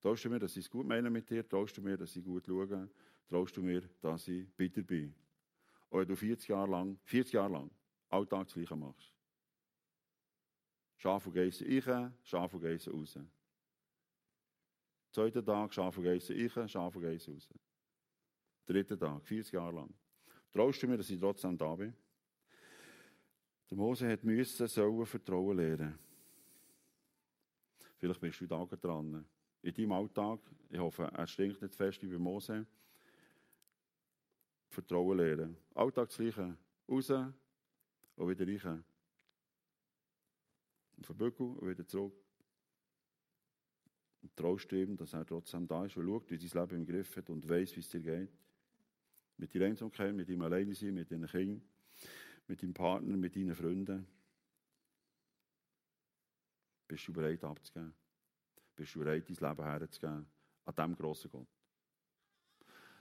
Traust 0.00 0.24
du 0.24 0.30
mir, 0.30 0.40
dass 0.40 0.56
ich 0.56 0.64
es 0.64 0.70
gut 0.70 0.86
meine 0.86 1.08
mit 1.10 1.30
dir? 1.30 1.48
Traust 1.48 1.76
du 1.76 1.80
mir, 1.80 1.96
dass 1.96 2.16
ich 2.16 2.24
gut 2.24 2.44
schaue? 2.46 2.90
Traust 3.28 3.56
du 3.56 3.62
mir, 3.62 3.82
dass 4.00 4.26
ich 4.26 4.48
bitter 4.50 4.82
bin? 4.82 5.14
Wenn 5.90 6.08
du 6.08 6.16
40 6.16 6.48
Jahre 6.48 6.70
lang, 6.70 6.98
40 7.04 7.34
Jahre 7.34 7.52
lang 7.52 7.70
Alltag 8.08 8.48
machst. 8.76 9.14
Schaf 10.96 11.26
und 11.26 11.34
Geissen 11.34 11.66
rein, 11.80 12.14
Schaf 12.22 12.52
und 12.54 12.62
Geissen 12.62 12.92
raus. 12.92 13.18
Zweiter 15.12 15.44
Tag, 15.44 15.72
Schaf 15.74 15.96
und 15.98 16.04
Geissen 16.04 16.48
rein, 16.54 16.68
Schaf 16.68 16.96
und 16.96 17.02
Geissen 17.02 17.34
raus. 17.34 17.48
Dritter 18.66 18.98
Tag, 18.98 19.24
40 19.26 19.52
Jahre 19.52 19.76
lang. 19.76 19.94
Traust 20.50 20.82
du 20.82 20.88
mir, 20.88 20.96
dass 20.96 21.10
ich 21.10 21.20
trotzdem 21.20 21.56
da 21.56 21.74
bin? 21.74 21.94
Der 23.70 23.76
Mose 23.76 24.10
hat 24.10 24.24
müssen, 24.24 24.66
sollen 24.66 25.06
Vertrauen 25.06 25.56
lernen. 25.56 25.98
Vielleicht 27.98 28.20
bist 28.20 28.40
du 28.40 28.46
da 28.46 28.64
dran 28.64 29.24
in 29.62 29.74
deinem 29.74 29.92
Alltag, 29.92 30.40
ich 30.70 30.78
hoffe, 30.78 31.04
er 31.04 31.26
stinkt 31.26 31.62
nicht 31.62 31.74
fest 31.74 32.02
wie 32.02 32.08
bei 32.08 32.18
Mose, 32.18 32.66
Vertrauen 34.68 35.18
lernen. 35.18 35.56
Alltag 35.74 36.08
das 36.08 36.16
Gleiche. 36.16 36.56
Raus 36.88 37.10
und 37.10 38.28
wieder 38.28 38.64
rein. 38.64 38.84
Und 40.96 41.06
verbücken 41.06 41.56
und 41.56 41.68
wieder 41.68 41.86
zurück. 41.86 42.14
Und 44.32 44.44
traust 44.44 44.72
ihm, 44.72 44.96
dass 44.96 45.12
er 45.12 45.26
trotzdem 45.26 45.66
da 45.66 45.84
ist 45.84 45.96
und 45.96 46.06
schaut, 46.06 46.30
wie 46.30 46.38
dein 46.38 46.62
Leben 46.62 46.76
im 46.80 46.86
Griff 46.86 47.16
hat 47.16 47.28
und 47.30 47.48
weiß, 47.48 47.76
wie 47.76 47.80
es 47.80 47.88
dir 47.88 48.00
geht. 48.00 48.30
Mit 49.36 49.54
deiner 49.54 49.66
Einsamkeit, 49.66 50.14
mit 50.14 50.28
deinem 50.28 50.42
Alleinsein, 50.42 50.94
mit 50.94 51.10
deinen 51.10 51.28
Kindern, 51.28 51.62
mit 52.46 52.62
deinem 52.62 52.74
Partner, 52.74 53.16
mit 53.16 53.36
deinen 53.36 53.54
Freunden. 53.54 54.06
Bist 56.88 57.08
du 57.08 57.12
bereit 57.12 57.44
abzugeben? 57.44 57.94
bist 58.74 58.94
du 58.94 59.00
bereit, 59.00 59.28
dein 59.28 59.48
Leben 59.48 59.64
herzugeben 59.64 60.26
an 60.64 60.74
diesem 60.74 60.96
grossen 60.96 61.30
Gott. 61.30 61.48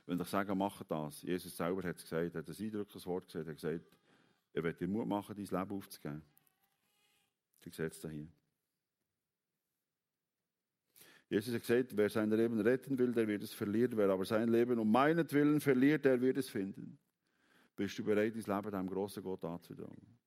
Wenn 0.05 0.19
ich 0.19 0.27
sage, 0.27 0.53
mach 0.55 0.83
das, 0.83 1.21
Jesus 1.21 1.55
selber 1.55 1.87
hat 1.87 1.97
es 1.97 2.03
gesagt, 2.03 2.35
hat 2.35 2.47
ein 2.47 2.55
eindrückliches 2.65 3.05
Wort 3.05 3.27
gesagt, 3.27 3.47
er 3.47 3.51
hat 3.51 3.61
gesagt, 3.61 3.97
er 4.53 4.63
wird 4.63 4.81
dir 4.81 4.87
Mut 4.87 5.07
machen, 5.07 5.35
dein 5.35 5.45
Leben 5.45 5.77
aufzugeben. 5.77 6.21
Du 7.61 7.69
siehst 7.69 8.03
es 8.03 8.11
hier. 8.11 8.27
Jesus 11.31 11.53
hat 11.53 11.61
gesagt, 11.61 11.95
wer 11.95 12.09
sein 12.09 12.29
Leben 12.29 12.59
retten 12.59 12.97
will, 12.97 13.13
der 13.13 13.25
wird 13.25 13.41
es 13.41 13.53
verlieren. 13.53 13.95
Wer 13.95 14.09
aber 14.09 14.25
sein 14.25 14.49
Leben 14.49 14.77
um 14.77 14.91
meinetwillen 14.91 15.61
verliert, 15.61 16.03
der 16.03 16.19
wird 16.19 16.35
es 16.35 16.49
finden. 16.49 16.99
Bist 17.73 17.97
du 17.97 18.03
bereit, 18.03 18.33
dein 18.35 18.43
Leben 18.43 18.69
dem 18.71 18.89
grossen 18.89 19.23
Gott 19.23 19.45
anzutragen? 19.45 20.19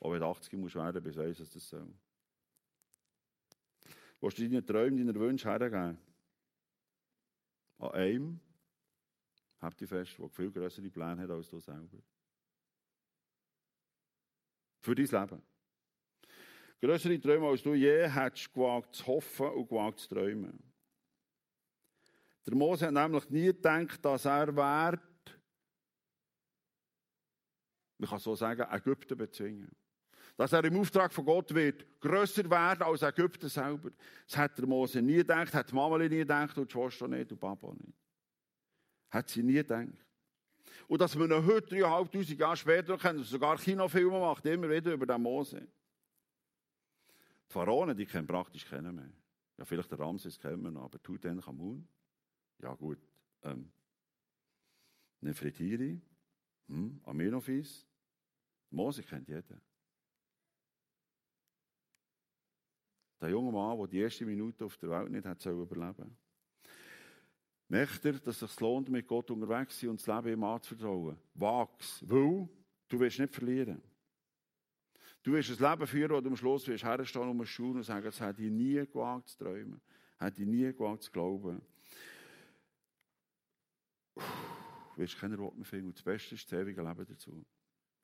Auch 0.00 0.12
wenn 0.12 0.20
du 0.20 0.26
80 0.26 0.54
musst 0.54 0.76
werden, 0.76 1.02
bis 1.02 1.18
weiss, 1.18 1.36
dass 1.36 1.50
das 1.50 1.68
soll. 1.68 1.94
Willst 4.18 4.38
du 4.38 4.44
deine 4.44 4.64
Träume, 4.64 4.96
deine 4.96 5.14
Wünsche 5.14 5.50
hergeben? 5.50 5.98
An 7.76 7.90
einem, 7.90 8.40
habt 9.60 9.78
ihr 9.82 9.88
fest, 9.88 10.18
der 10.18 10.30
viel 10.30 10.50
größere 10.52 10.88
Pläne 10.88 11.20
hat 11.20 11.30
als 11.30 11.50
du 11.50 11.60
selber. 11.60 11.98
Für 14.80 14.94
dein 14.94 15.04
Leben. 15.04 15.42
Größere 16.80 17.20
Träume, 17.20 17.48
als 17.48 17.62
du 17.62 17.74
je 17.74 18.08
hättest 18.08 18.52
gewagt 18.52 18.94
zu 18.94 19.06
hoffen 19.06 19.48
und 19.48 19.68
gewagt 19.68 20.00
zu 20.00 20.08
träumen. 20.08 20.58
Der 22.46 22.54
Mose 22.54 22.86
hat 22.86 22.92
nämlich 22.92 23.28
nie 23.30 23.46
gedacht, 23.46 24.04
dass 24.04 24.24
er 24.24 24.54
wert, 24.54 25.00
man 27.98 28.10
kann 28.10 28.18
so 28.18 28.34
sagen, 28.36 28.66
Ägypten 28.70 29.16
bezwingen 29.16 29.74
dass 30.36 30.52
er 30.52 30.64
im 30.64 30.78
Auftrag 30.78 31.12
von 31.12 31.24
Gott 31.24 31.54
wird 31.54 31.86
grösser 32.00 32.48
werden 32.50 32.82
als 32.82 33.02
Ägypten 33.02 33.48
selber. 33.48 33.90
Das 34.26 34.36
hat 34.36 34.58
der 34.58 34.66
Mose 34.66 35.00
nie 35.00 35.16
gedacht, 35.16 35.54
hat 35.54 35.70
die 35.70 35.74
Mama 35.74 35.96
nie 35.98 36.08
gedacht 36.08 36.56
und 36.58 36.68
die 36.68 36.72
Schwester 36.72 37.08
nicht 37.08 37.32
und 37.32 37.40
Papa 37.40 37.72
nicht. 37.72 37.96
Hat 39.10 39.28
sie 39.30 39.42
nie 39.42 39.54
gedacht. 39.54 39.88
Und 40.88 41.00
dass 41.00 41.18
wir 41.18 41.26
noch 41.26 41.44
heute, 41.46 41.68
dreieinhalbtausend 41.68 42.38
Jahre 42.38 42.56
später, 42.56 42.98
können, 42.98 43.24
sogar 43.24 43.56
Kinofilme 43.56 44.20
macht, 44.20 44.44
immer 44.44 44.68
wieder 44.68 44.92
über 44.92 45.06
den 45.06 45.22
Mose. 45.22 45.66
Die 47.48 47.52
Pharaonen, 47.52 47.96
die 47.96 48.06
kennen 48.06 48.26
praktisch 48.26 48.66
keinen 48.66 48.94
mehr. 48.94 49.12
Ja, 49.56 49.64
vielleicht 49.64 49.90
der 49.90 49.98
Ramses 49.98 50.38
kennt 50.38 50.62
man 50.62 50.74
noch, 50.74 50.84
aber 50.84 51.02
Tutanchamun? 51.02 51.86
Ja 52.58 52.74
gut. 52.74 52.98
Ähm, 53.42 53.70
Nefretiri? 55.20 56.00
Hm, 56.68 57.00
Amenophis? 57.04 57.86
Mose 58.70 59.02
kennt 59.02 59.28
jeder. 59.28 59.60
Der 63.20 63.30
junge 63.30 63.50
Mann, 63.50 63.78
der 63.78 63.86
die 63.86 63.98
erste 63.98 64.26
Minute 64.26 64.64
auf 64.64 64.76
der 64.76 64.90
Welt 64.90 65.10
nicht 65.10 65.24
hat 65.24 65.44
überleben 65.46 66.16
Merkt 67.68 68.04
er, 68.04 68.12
dass 68.12 68.42
es 68.42 68.50
sich 68.50 68.60
lohnt, 68.60 68.88
mit 68.88 69.08
Gott 69.08 69.30
unterwegs 69.30 69.74
zu 69.74 69.86
sein 69.86 69.90
und 69.90 70.06
das 70.06 70.24
Leben 70.24 70.38
ihm 70.38 70.44
anzuvertrauen? 70.44 71.16
Wachs, 71.34 72.04
weil 72.06 72.48
du 72.88 73.00
wirst 73.00 73.18
nicht 73.18 73.34
verlieren. 73.34 73.82
Du 75.26 75.32
wirst 75.32 75.50
ein 75.50 75.70
Leben 75.70 75.86
führen, 75.88 76.10
wo 76.12 76.20
du 76.20 76.28
am 76.28 76.36
Schluss 76.36 76.68
wirst 76.68 76.84
herstehen 76.84 77.28
und 77.28 77.46
schauen 77.46 77.74
und 77.74 77.82
sagen, 77.82 78.04
das 78.04 78.20
hätte 78.20 78.44
ich 78.44 78.50
nie 78.52 78.76
gewagt 78.86 79.30
zu 79.30 79.38
träumen. 79.38 79.80
Hätte 80.20 80.42
ich 80.42 80.46
nie 80.46 80.72
gewagt 80.72 81.02
zu 81.02 81.10
glauben. 81.10 81.60
Du 84.14 84.22
wirst 84.94 85.18
keine 85.18 85.36
Worte 85.36 85.56
mehr 85.56 85.64
finden. 85.64 85.88
Und 85.88 85.96
das 85.96 86.04
Beste 86.04 86.36
ist 86.36 86.44
das 86.44 86.60
ewige 86.60 86.80
Leben 86.80 87.06
dazu. 87.08 87.44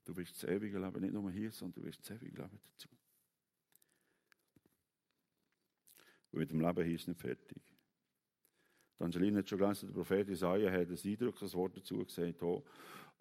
Du 0.04 0.16
wirst 0.16 0.42
das 0.42 0.50
ewige 0.50 0.80
Leben 0.80 1.00
nicht 1.00 1.12
nur 1.12 1.30
hier, 1.30 1.52
sondern 1.52 1.80
du 1.80 1.88
wirst 1.88 2.00
das 2.00 2.10
ewige 2.10 2.42
Leben 2.42 2.58
dazu. 2.72 2.88
Und 6.32 6.40
mit 6.40 6.50
dem 6.50 6.60
Leben 6.60 6.84
hier 6.84 6.96
ist 6.96 7.02
es 7.02 7.06
nicht 7.06 7.20
fertig. 7.20 7.62
Die 8.98 9.04
Angelina 9.04 9.38
hat 9.38 9.48
schon 9.48 9.58
gelesen, 9.58 9.86
der 9.86 9.94
Prophet 9.94 10.28
Isaiah 10.28 10.72
hat 10.72 10.88
ein 10.88 10.98
eindrückliches 11.04 11.54
Wort 11.54 11.76
dazu 11.76 12.04
gesagt. 12.04 12.42
Auch, 12.42 12.64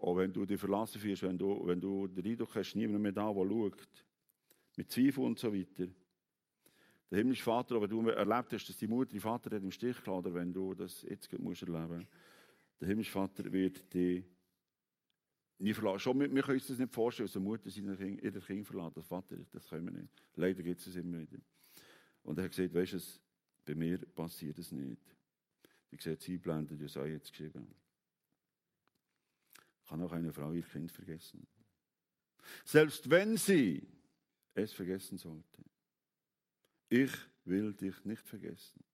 auch 0.01 0.17
wenn 0.17 0.33
du 0.33 0.45
dich 0.45 0.59
verlassen 0.59 0.99
fühlst, 0.99 1.23
wenn 1.23 1.37
du, 1.37 1.65
wenn 1.65 1.79
du 1.79 2.07
den 2.07 2.25
Eindruck 2.25 2.55
hast, 2.55 2.75
niemand 2.75 3.03
mehr 3.03 3.11
da, 3.11 3.31
der 3.31 3.47
schaut, 3.47 3.87
mit 4.77 4.91
Zweifel 4.91 5.23
und 5.23 5.37
so 5.37 5.53
weiter. 5.53 5.87
Der 7.09 7.17
himmlische 7.19 7.43
Vater, 7.43 7.81
wenn 7.81 7.89
du 7.89 8.07
erlebt 8.07 8.53
hast, 8.53 8.67
dass 8.67 8.77
die 8.77 8.87
Mutter, 8.87 9.11
die 9.11 9.19
Vater 9.19 9.55
hat 9.55 9.61
im 9.61 9.71
Stich 9.71 10.01
gelassen, 10.03 10.25
oder 10.25 10.33
wenn 10.33 10.53
du 10.53 10.73
das 10.73 11.03
jetzt 11.03 11.31
musst 11.39 11.61
erleben 11.61 12.07
der 12.79 12.87
himmlische 12.87 13.11
Vater 13.11 13.51
wird 13.51 13.93
dich 13.93 14.23
nie 15.59 15.73
verlassen. 15.73 15.99
Schon, 15.99 16.19
wir, 16.19 16.33
wir 16.33 16.41
können 16.41 16.57
uns 16.57 16.67
das 16.67 16.79
nicht 16.79 16.91
vorstellen, 16.91 17.27
dass 17.27 17.35
eine 17.35 17.45
Mutter 17.45 17.69
seine 17.69 17.95
Kinder, 17.95 18.23
ihr 18.23 18.41
Kind 18.41 18.65
verlässt. 18.65 18.97
Das 18.97 19.05
Vater, 19.05 19.37
das 19.51 19.69
können 19.69 19.85
wir 19.85 20.01
nicht. 20.01 20.09
Leider 20.35 20.63
gibt 20.63 20.81
es 20.81 20.95
immer 20.95 21.19
wieder. 21.19 21.37
Und 22.23 22.39
er 22.39 22.45
hat 22.45 22.51
gesagt, 22.51 22.73
weißt 22.73 22.93
du, 22.93 22.99
bei 23.65 23.75
mir 23.75 23.99
passiert 23.99 24.57
es 24.57 24.71
nicht. 24.71 25.01
Ich 25.91 26.01
sehe 26.01 26.13
es 26.13 26.27
einblendet, 26.27 26.79
Jesaja 26.79 27.13
jetzt 27.13 27.31
geschrieben. 27.31 27.67
Kann 29.91 30.03
auch 30.03 30.13
eine 30.13 30.31
Frau 30.31 30.53
ihr 30.53 30.63
Kind 30.63 30.89
vergessen. 30.89 31.45
Selbst 32.63 33.09
wenn 33.09 33.35
sie 33.35 33.85
es 34.53 34.71
vergessen 34.71 35.17
sollte. 35.17 35.65
Ich 36.87 37.11
will 37.43 37.73
dich 37.73 38.05
nicht 38.05 38.25
vergessen. 38.25 38.85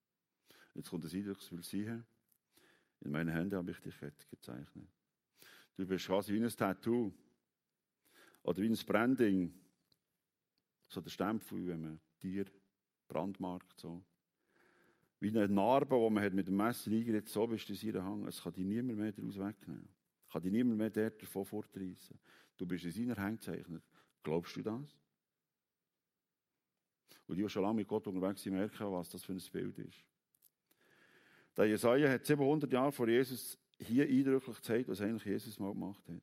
Jetzt 0.74 0.90
kommt 0.90 1.04
das 1.04 1.14
Eindrucksvoll 1.14 1.62
sehen. 1.62 2.04
In 3.02 3.12
meine 3.12 3.32
Hände 3.32 3.58
habe 3.58 3.70
ich 3.70 3.80
dich 3.80 3.94
gezeichnet. 4.32 4.90
Du 5.76 5.86
bist 5.86 6.08
quasi 6.08 6.34
wie 6.34 6.44
ein 6.44 6.50
Tattoo. 6.50 7.14
Oder 8.42 8.58
wie 8.64 8.70
ein 8.70 8.86
Branding. 8.88 9.54
So 10.88 11.00
der 11.00 11.12
Stempel, 11.12 11.68
wenn 11.68 11.82
man 11.82 12.00
Tier 12.18 12.46
brandmarkt. 13.08 13.80
So. 13.80 14.04
Wie 15.20 15.30
eine 15.30 15.48
Narbe, 15.48 15.96
die 15.96 16.10
man 16.10 16.34
mit 16.34 16.48
dem 16.48 16.58
Messer 16.58 16.90
eingeritzt, 16.90 17.34
so 17.34 17.46
bist 17.46 17.70
du 17.70 17.74
in 17.74 17.78
seiner 17.78 18.04
Hang. 18.04 18.26
Es 18.26 18.42
kann 18.42 18.54
dich 18.54 18.66
niemand 18.66 18.98
mehr 18.98 19.12
daraus 19.12 19.38
wegnehmen. 19.38 19.97
Kann 20.32 20.42
dich 20.42 20.52
niemand 20.52 20.78
mehr 20.78 20.90
dort 20.90 21.22
davon 21.22 21.46
fortreißen. 21.46 22.20
Du 22.58 22.66
bist 22.66 22.86
in 22.86 22.92
seiner 22.92 23.18
Hand 23.18 23.40
gezeichnet. 23.40 23.84
Glaubst 24.24 24.56
du 24.58 24.62
das? 24.62 24.98
Und 27.28 27.38
die, 27.38 27.48
schon 27.50 27.63
lange 27.63 27.76
mit 27.76 27.88
Gott 27.88 28.08
unterwegs 28.08 28.42
sind, 28.42 28.54
merken, 28.54 28.92
was 28.92 29.10
das 29.10 29.24
für 29.24 29.34
ein 29.34 29.42
Bild 29.52 29.78
ist. 29.80 30.04
Der 31.56 31.66
Jesaja 31.66 32.10
hat 32.10 32.26
700 32.26 32.72
Jahre 32.72 32.92
vor 32.92 33.08
Jesus 33.08 33.58
hier 33.80 34.08
eindrücklich 34.08 34.56
gezeigt, 34.56 34.90
was 34.90 35.02
eigentlich 35.02 35.26
Jesus 35.26 35.60
mal 35.60 35.74
gemacht 35.74 36.08
hat. 36.08 36.22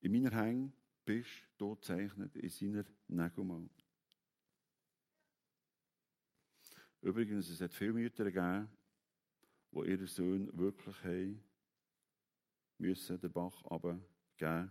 In 0.00 0.12
meiner 0.12 0.30
Hänge 0.30 0.72
bist 1.04 1.30
du 1.58 1.74
gezeichnet, 1.74 2.34
in 2.36 2.48
seiner 2.48 2.84
Nägelmal. 3.08 3.68
Übrigens, 7.02 7.48
es 7.48 7.60
hat 7.60 7.74
viele 7.74 7.92
Mütter 7.92 8.24
gegeben, 8.24 8.68
die 9.72 9.90
ihre 9.90 10.06
Söhne 10.06 10.48
wirklich 10.52 11.04
haben 11.04 11.42
müssen, 12.82 13.18
den 13.18 13.32
Bach 13.32 13.64
runtergeben, 13.64 14.70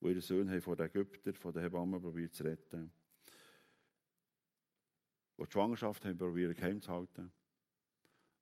die 0.00 0.06
ihre 0.06 0.20
Söhne 0.20 0.52
haben 0.52 0.60
von 0.60 0.76
den 0.76 0.86
Ägyptern, 0.86 1.34
von 1.34 1.52
den 1.52 1.62
Hebammen 1.62 2.00
probiert 2.00 2.34
zu 2.34 2.44
retten, 2.44 2.92
die 5.38 5.44
die 5.44 5.50
Schwangerschaft 5.50 6.04
haben 6.04 6.18
probiert 6.18 6.56
geheim 6.56 6.80
zu 6.80 6.92
halten, 6.92 7.32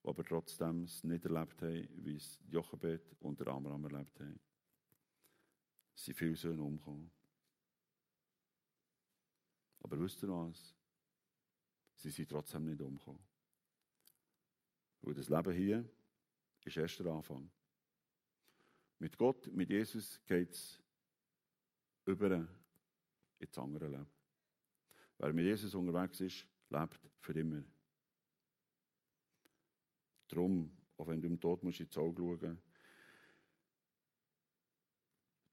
die 0.02 0.08
aber 0.08 0.24
trotzdem 0.24 0.82
es 0.82 1.04
nicht 1.04 1.24
erlebt 1.24 1.62
haben, 1.62 1.88
wie 2.04 2.16
es 2.16 2.38
Jochebed 2.48 3.16
und 3.20 3.38
der 3.40 3.48
Amram 3.48 3.84
erlebt 3.84 4.18
haben. 4.20 4.40
Es 5.94 6.04
sind 6.04 6.16
viele 6.16 6.36
Söhne 6.36 6.62
umgekommen. 6.62 7.10
Aber 9.82 9.98
wisst 10.00 10.22
ihr 10.22 10.28
was? 10.28 10.74
Sie 11.94 12.10
sind 12.10 12.28
trotzdem 12.28 12.64
nicht 12.64 12.80
umgekommen. 12.80 13.22
Und 15.02 15.16
das 15.16 15.28
Leben 15.28 15.52
hier 15.52 15.88
ist 16.64 16.76
erst 16.76 17.00
der 17.00 17.06
Anfang. 17.06 17.50
Mit 19.00 19.16
Gott, 19.16 19.46
mit 19.48 19.70
Jesus 19.70 20.20
geht 20.26 20.50
es 20.50 20.78
über 22.04 22.46
ins 23.38 23.58
andere 23.58 23.88
Leben. 23.88 24.10
Wer 25.16 25.32
mit 25.32 25.46
Jesus 25.46 25.74
unterwegs 25.74 26.20
ist, 26.20 26.46
lebt 26.68 27.00
für 27.18 27.32
immer. 27.32 27.62
Darum, 30.28 30.70
auch 30.98 31.06
wenn 31.06 31.20
du 31.20 31.28
im 31.28 31.40
Tod 31.40 31.62
musst 31.62 31.80
ins 31.80 31.96
Auge 31.96 32.22
schauen 32.22 32.50
musst, 32.50 32.62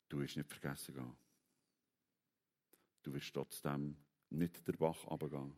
du 0.10 0.20
wirst 0.20 0.36
nicht 0.36 0.50
vergessen 0.50 0.96
gehen. 0.96 1.18
Du 3.04 3.14
wirst 3.14 3.34
trotzdem 3.34 3.96
nicht 4.30 4.68
der 4.68 4.74
Bach 4.74 5.06
runtergehen. 5.08 5.56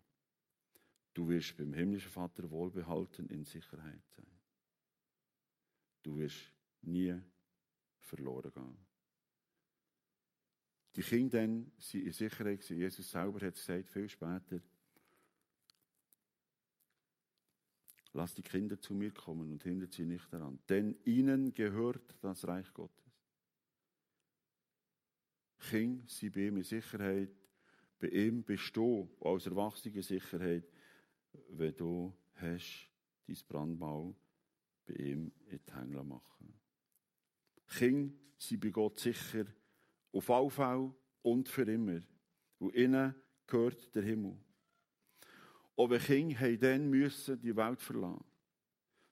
Du 1.15 1.28
wirst 1.28 1.58
beim 1.58 1.73
himmlischen 1.73 2.12
Vater 2.12 2.49
wohlbehalten 2.52 3.28
in 3.30 3.45
Sicherheit 3.45 4.08
sein. 4.15 4.39
Du 6.04 6.17
wirst 6.17 6.54
nie 6.82 7.19
verloren 8.00 8.52
gehen. 8.54 8.78
Die 10.96 11.02
Kinder 11.02 11.40
dann 11.40 11.72
sind 11.78 12.06
in 12.06 12.12
Sicherheit. 12.12 12.68
Jesus 12.70 13.10
selber 13.10 13.46
hat 13.46 13.56
gesagt, 13.56 13.90
viel 13.90 14.10
später, 14.10 14.62
Lass 18.14 18.34
die 18.34 18.42
Kinder 18.42 18.80
zu 18.80 18.94
mir 18.94 19.12
kommen 19.12 19.52
und 19.52 19.64
hindert 19.64 19.94
sie 19.94 20.06
nicht 20.06 20.34
daran, 20.34 20.60
denn 20.68 20.98
ihnen 21.06 21.54
gehört 21.54 22.16
das 22.22 22.48
Reich 22.48 22.74
Gottes. 22.74 23.06
Kinder 25.70 26.08
sind 26.08 26.34
bei 26.34 26.48
ihm 26.48 26.58
in 26.58 26.64
Sicherheit, 26.64 27.30
bei 28.00 28.08
ihm 28.08 28.44
bist 28.44 28.76
du 28.76 29.16
als 29.22 29.46
Erwachsene 29.46 30.02
Sicherheit, 30.02 30.64
wenn 31.50 31.76
du 31.76 32.14
hast 32.36 32.90
dein 33.28 33.38
Brandmal 33.48 34.16
bei 34.86 34.94
ihm 34.96 35.32
in 35.48 35.60
die 35.64 35.74
Hänge 35.74 36.04
machen. 36.04 36.59
Kinder 37.70 38.14
sind 38.38 38.60
bei 38.60 38.70
Gott 38.70 39.00
sicher, 39.00 39.46
auf 40.12 40.30
alle 40.30 40.50
Fälle 40.50 40.94
und 41.22 41.48
für 41.48 41.64
immer. 41.64 42.02
Und 42.58 42.76
ihnen 42.76 43.16
gehört 43.48 43.94
der 43.96 44.04
Himmel. 44.04 44.38
Und 45.76 45.92
die 45.92 46.00
Kinder 46.00 46.58
dann 46.58 46.90
müssen 46.90 47.40
die 47.40 47.56
Welt 47.56 47.82
verlassen. 47.82 48.26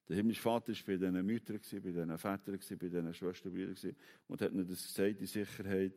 Der 0.08 0.16
himmlische 0.16 0.42
Vater 0.42 0.72
war 0.72 0.80
bei 0.86 0.96
diesen 0.96 1.26
Müttern, 1.26 1.60
bei 1.60 1.80
diesen 1.80 2.18
Vätern, 2.18 2.60
bei 2.60 2.76
diesen 2.76 3.14
Schwestern 3.14 3.52
und 3.52 3.58
Brüdern 3.58 3.96
und 4.28 4.42
hat 4.42 4.52
ihnen 4.52 4.68
das 4.68 4.84
gesagt, 4.84 5.20
die 5.20 5.26
Sicherheit. 5.26 5.94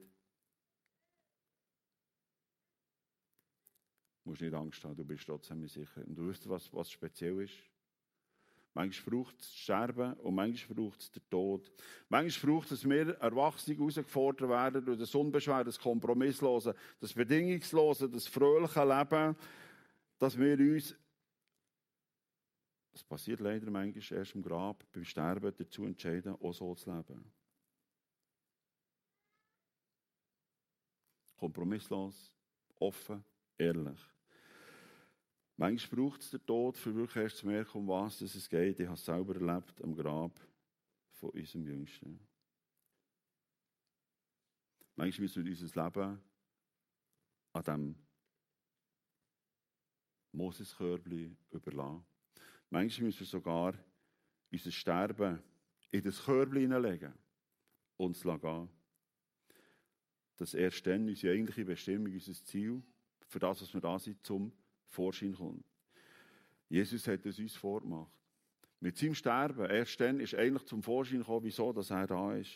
Du 4.22 4.30
musst 4.30 4.42
nicht 4.42 4.54
Angst 4.54 4.84
haben, 4.84 4.96
du 4.96 5.04
bist 5.04 5.26
trotzdem 5.26 5.66
sicher. 5.66 6.04
Und 6.06 6.16
du 6.16 6.28
weißt, 6.28 6.48
was, 6.48 6.72
was 6.72 6.90
speziell 6.90 7.40
ist? 7.40 7.54
Manchmal 8.72 9.18
braucht 9.18 9.40
es 9.40 9.52
Sterben 9.52 10.14
und 10.14 10.34
manchmal 10.34 10.76
braucht 10.76 11.00
es 11.00 11.10
den 11.10 11.28
Tod. 11.28 11.72
Manchmal 12.08 12.52
braucht 12.52 12.70
es, 12.70 12.80
dass 12.80 12.88
wir 12.88 13.18
Erwachsene 13.18 13.76
herausgefordert 13.76 14.48
werden 14.48 14.84
durch 14.84 14.98
das 14.98 15.14
Unbeschwerde, 15.14 15.64
das 15.64 15.78
Kompromisslose, 15.78 16.74
das 17.00 17.12
Bedingungslose, 17.12 18.08
das 18.08 18.28
fröhliche 18.28 18.84
Leben, 18.84 19.36
dass 20.18 20.38
wir 20.38 20.58
uns, 20.58 20.94
das 22.92 23.02
passiert 23.02 23.40
leider 23.40 23.70
manchmal 23.70 24.18
erst 24.18 24.34
im 24.36 24.42
Grab, 24.42 24.84
beim 24.92 25.04
Sterben 25.04 25.52
dazu 25.56 25.84
entscheiden, 25.84 26.36
auch 26.40 26.52
so 26.52 26.74
zu 26.74 26.90
leben. 26.90 27.32
Kompromisslos, 31.36 32.32
offen, 32.78 33.24
ehrlich. 33.58 33.98
Manchmal 35.60 36.00
braucht 36.00 36.22
es 36.22 36.30
den 36.30 36.46
Tod, 36.46 36.78
für 36.78 36.94
wirklich 36.94 37.22
erst 37.22 37.36
zu 37.36 37.46
merken, 37.46 37.76
um 37.76 37.88
was 37.88 38.18
es 38.22 38.48
geht. 38.48 38.80
Ich 38.80 38.86
habe 38.86 38.94
es 38.94 39.04
selber 39.04 39.34
erlebt 39.34 39.82
am 39.82 39.94
Grab 39.94 40.32
von 41.10 41.28
unserem 41.28 41.66
Jüngsten. 41.66 42.18
Manchmal 44.96 45.24
müssen 45.24 45.44
wir 45.44 45.50
unser 45.50 45.84
Leben 45.84 46.20
an 47.52 47.62
diesem 47.62 47.94
Moses-Körbli 50.32 51.36
überlassen. 51.50 52.06
Manchmal 52.70 53.08
müssen 53.08 53.20
wir 53.20 53.26
sogar 53.26 53.74
unser 54.50 54.70
Sterben 54.70 55.42
in 55.90 56.02
das 56.02 56.24
Körbli 56.24 56.62
hineinlegen 56.62 57.12
und 57.98 58.16
es 58.16 58.22
gehen. 58.22 58.68
Dass 60.36 60.54
erst 60.54 60.86
dann 60.86 61.06
unsere 61.06 61.34
eigentliche 61.34 61.66
Bestimmung, 61.66 62.14
unser 62.14 62.32
Ziel, 62.32 62.82
für 63.28 63.38
das, 63.38 63.60
was 63.60 63.74
wir 63.74 63.82
da 63.82 63.98
sind, 63.98 64.24
zum 64.24 64.50
Vorschein 64.90 65.34
kommt. 65.34 65.64
Jesus 66.68 67.06
hat 67.08 67.24
es 67.26 67.38
uns 67.38 67.56
vorgemacht. 67.56 68.12
Mit 68.80 68.96
seinem 68.96 69.14
Sterben, 69.14 69.68
erst 69.68 70.00
dann 70.00 70.20
ist 70.20 70.34
eigentlich 70.34 70.64
zum 70.64 70.82
Vorschein 70.82 71.18
gekommen, 71.18 71.44
wieso 71.44 71.72
dass 71.72 71.90
er 71.90 72.06
da 72.06 72.34
ist, 72.34 72.52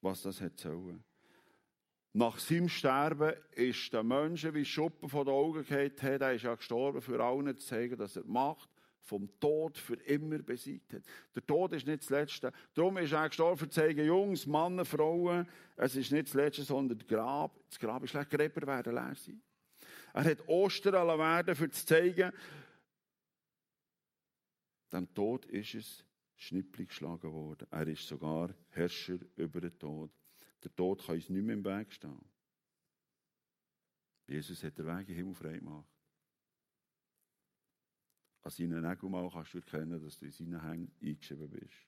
was 0.00 0.22
das 0.22 0.40
hat 0.40 0.58
sollen. 0.58 1.04
Nach 2.12 2.38
seinem 2.38 2.68
Sterben 2.68 3.34
ist 3.52 3.92
der 3.92 4.02
Menschen 4.02 4.54
wie 4.54 4.64
Schuppen 4.64 5.08
von 5.08 5.26
den 5.26 5.34
Augen 5.34 5.64
gehalten. 5.64 6.00
Hey, 6.00 6.18
er 6.18 6.34
ist 6.34 6.42
ja 6.42 6.54
gestorben, 6.54 7.02
für 7.02 7.22
allen 7.22 7.58
zu 7.58 7.66
zeigen, 7.66 7.98
dass 7.98 8.16
er 8.16 8.22
die 8.22 8.30
Macht 8.30 8.70
vom 9.00 9.28
Tod 9.40 9.76
für 9.76 9.94
immer 9.94 10.38
besiegt 10.38 10.92
hat. 10.94 11.02
Der 11.34 11.46
Tod 11.46 11.72
ist 11.72 11.86
nicht 11.86 12.02
das 12.02 12.10
Letzte. 12.10 12.52
Darum 12.74 12.96
ist 12.98 13.12
er 13.12 13.28
gestorben, 13.28 13.56
für 13.56 13.68
zu 13.68 13.80
zeigen, 13.80 14.04
Jungs, 14.04 14.46
Männer, 14.46 14.84
Frauen, 14.84 15.46
es 15.76 15.96
ist 15.96 16.12
nicht 16.12 16.28
das 16.28 16.34
Letzte, 16.34 16.62
sondern 16.62 16.98
das 16.98 17.06
Grab. 17.06 17.58
Das 17.68 17.78
Grab 17.78 18.02
ist 18.04 18.14
leer, 18.14 18.24
Gräber 18.24 18.66
werden 18.66 18.94
leer 18.94 19.14
sein. 19.14 19.40
Er 20.18 20.24
hat 20.24 20.48
Ostern 20.48 20.94
werden, 21.16 21.54
für 21.54 21.70
zu 21.70 21.86
zeigen, 21.86 22.32
dem 24.92 25.14
Tod 25.14 25.46
ist 25.46 25.74
es 25.76 26.04
schnipplig 26.34 26.88
geschlagen 26.88 27.32
worden. 27.32 27.68
Er 27.70 27.86
ist 27.86 28.08
sogar 28.08 28.52
Herrscher 28.70 29.20
über 29.36 29.60
den 29.60 29.78
Tod. 29.78 30.10
Der 30.64 30.74
Tod 30.74 31.06
kann 31.06 31.14
uns 31.14 31.28
nicht 31.28 31.44
mehr 31.44 31.54
im 31.54 31.64
Weg 31.64 31.92
stehen. 31.92 32.18
Jesus 34.26 34.64
hat 34.64 34.76
den 34.76 34.86
Weg 34.86 35.06
den 35.06 35.14
Himmel 35.14 35.34
frei 35.34 35.58
gemacht. 35.58 35.86
An 38.42 38.50
seinen 38.50 38.82
Nägeln 38.82 39.30
kannst 39.30 39.54
du 39.54 39.58
erkennen, 39.58 40.02
dass 40.02 40.18
du 40.18 40.26
in 40.26 40.32
seinen 40.32 40.60
Hängen 40.60 40.90
eingeschrieben 41.00 41.48
bist. 41.48 41.86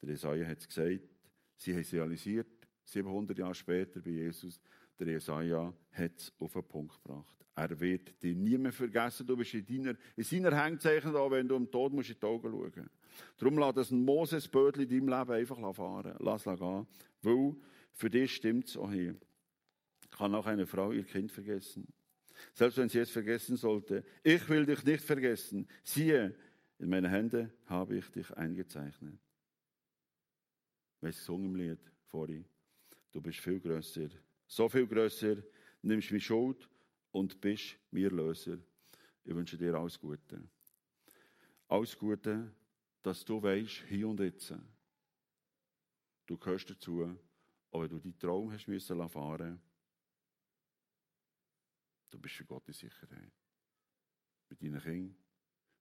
Der 0.00 0.08
Jesaja 0.08 0.46
hat 0.46 0.60
es 0.60 0.66
gesagt, 0.66 1.06
sie 1.56 1.74
haben 1.74 1.80
es 1.80 1.92
realisiert, 1.92 2.66
700 2.84 3.36
Jahre 3.36 3.54
später 3.54 4.00
bei 4.00 4.12
Jesus, 4.12 4.58
Der 5.00 5.08
Jesaja 5.08 5.72
hat 5.92 6.16
es 6.18 6.32
auf 6.38 6.52
den 6.52 6.62
Punkt 6.62 7.02
gebracht. 7.02 7.34
Er 7.54 7.80
wird 7.80 8.22
dich 8.22 8.36
nie 8.36 8.58
mehr 8.58 8.72
vergessen. 8.72 9.26
Du 9.26 9.34
bist 9.34 9.54
in, 9.54 9.64
deiner, 9.66 9.98
in 10.14 10.24
seiner 10.24 10.62
Hängzeichen 10.62 11.12
da, 11.12 11.30
wenn 11.30 11.48
du 11.48 11.56
im 11.56 11.70
Tod 11.70 11.92
musst 11.94 12.10
in 12.10 12.16
die 12.20 12.26
Augen 12.26 12.50
schauen 12.50 12.90
Darum 13.38 13.58
lass 13.58 13.74
das 13.74 13.90
ein 13.90 14.04
Moses-Bötchen 14.04 14.82
in 14.82 14.88
deinem 14.88 15.08
Leben 15.08 15.32
einfach 15.32 15.74
fahren. 15.74 16.16
Lass 16.20 16.46
es 16.46 16.58
gehen. 16.58 16.86
Weil 17.22 17.56
für 17.92 18.10
dich 18.10 18.34
stimmt 18.34 18.68
es 18.68 18.76
auch 18.76 18.92
hier. 18.92 19.16
Kann 20.10 20.34
auch 20.34 20.46
eine 20.46 20.66
Frau 20.66 20.92
ihr 20.92 21.04
Kind 21.04 21.32
vergessen? 21.32 21.86
Selbst 22.52 22.76
wenn 22.78 22.88
sie 22.88 22.98
es 22.98 23.10
vergessen 23.10 23.56
sollte. 23.56 24.04
Ich 24.22 24.46
will 24.48 24.66
dich 24.66 24.84
nicht 24.84 25.04
vergessen. 25.04 25.66
Siehe, 25.82 26.34
in 26.78 26.90
meine 26.90 27.08
Hände 27.08 27.50
habe 27.66 27.96
ich 27.96 28.10
dich 28.10 28.30
eingezeichnet. 28.36 29.18
Weißt 31.00 31.26
du, 31.26 31.34
im 31.36 31.54
Lied 31.54 31.80
vorhin? 32.06 32.44
Du 33.12 33.20
bist 33.20 33.40
viel 33.40 33.60
grösser. 33.60 34.08
So 34.50 34.68
viel 34.68 34.88
grösser. 34.88 35.36
Nimmst 35.80 36.10
mich 36.10 36.26
Schuld 36.26 36.68
und 37.12 37.40
bist 37.40 37.76
mir 37.92 38.10
Löser. 38.10 38.58
Ich 39.22 39.32
wünsche 39.32 39.56
dir 39.56 39.74
alles 39.74 39.98
Gute. 39.98 40.42
Alles 41.68 41.96
Gute, 41.96 42.52
dass 43.00 43.24
du 43.24 43.40
weißt, 43.40 43.84
hier 43.88 44.08
und 44.08 44.18
jetzt, 44.18 44.52
du 46.26 46.36
gehörst 46.36 46.68
dazu, 46.68 47.16
aber 47.70 47.86
du 47.88 48.00
deinen 48.00 48.18
Traum 48.18 48.50
hast 48.50 48.66
müssen 48.66 49.08
fahren 49.08 49.60
du 52.10 52.18
bist 52.18 52.34
für 52.34 52.44
Gott 52.44 52.66
in 52.66 52.74
Sicherheit. 52.74 53.32
Mit 54.48 54.60
deinen 54.60 54.82
Kindern, 54.82 55.16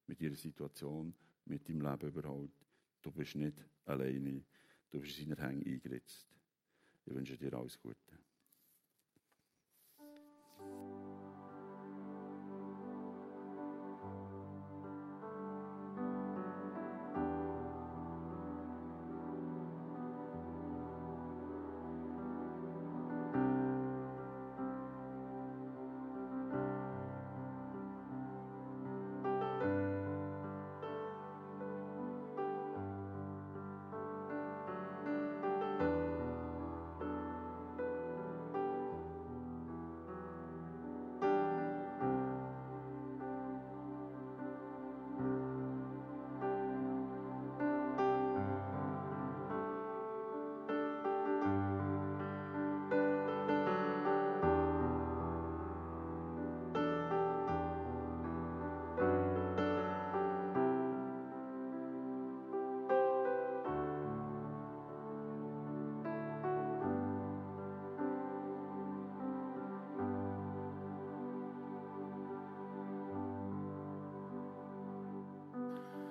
mit 0.06 0.22
ihrer 0.22 0.36
Situation, 0.36 1.16
mit 1.46 1.68
deinem 1.68 1.82
Leben 1.82 2.08
überhaupt. 2.08 2.68
Du 3.02 3.12
bist 3.12 3.34
nicht 3.34 3.58
alleine. 3.86 4.46
Du 4.92 5.00
bist 5.00 5.18
in 5.18 5.30
seiner 5.30 5.50
Hänge 5.50 5.66
eingeritzt. 5.66 6.28
Ich 7.04 7.16
wünsche 7.16 7.36
dir 7.36 7.52
alles 7.56 7.80
Gute. 7.80 8.19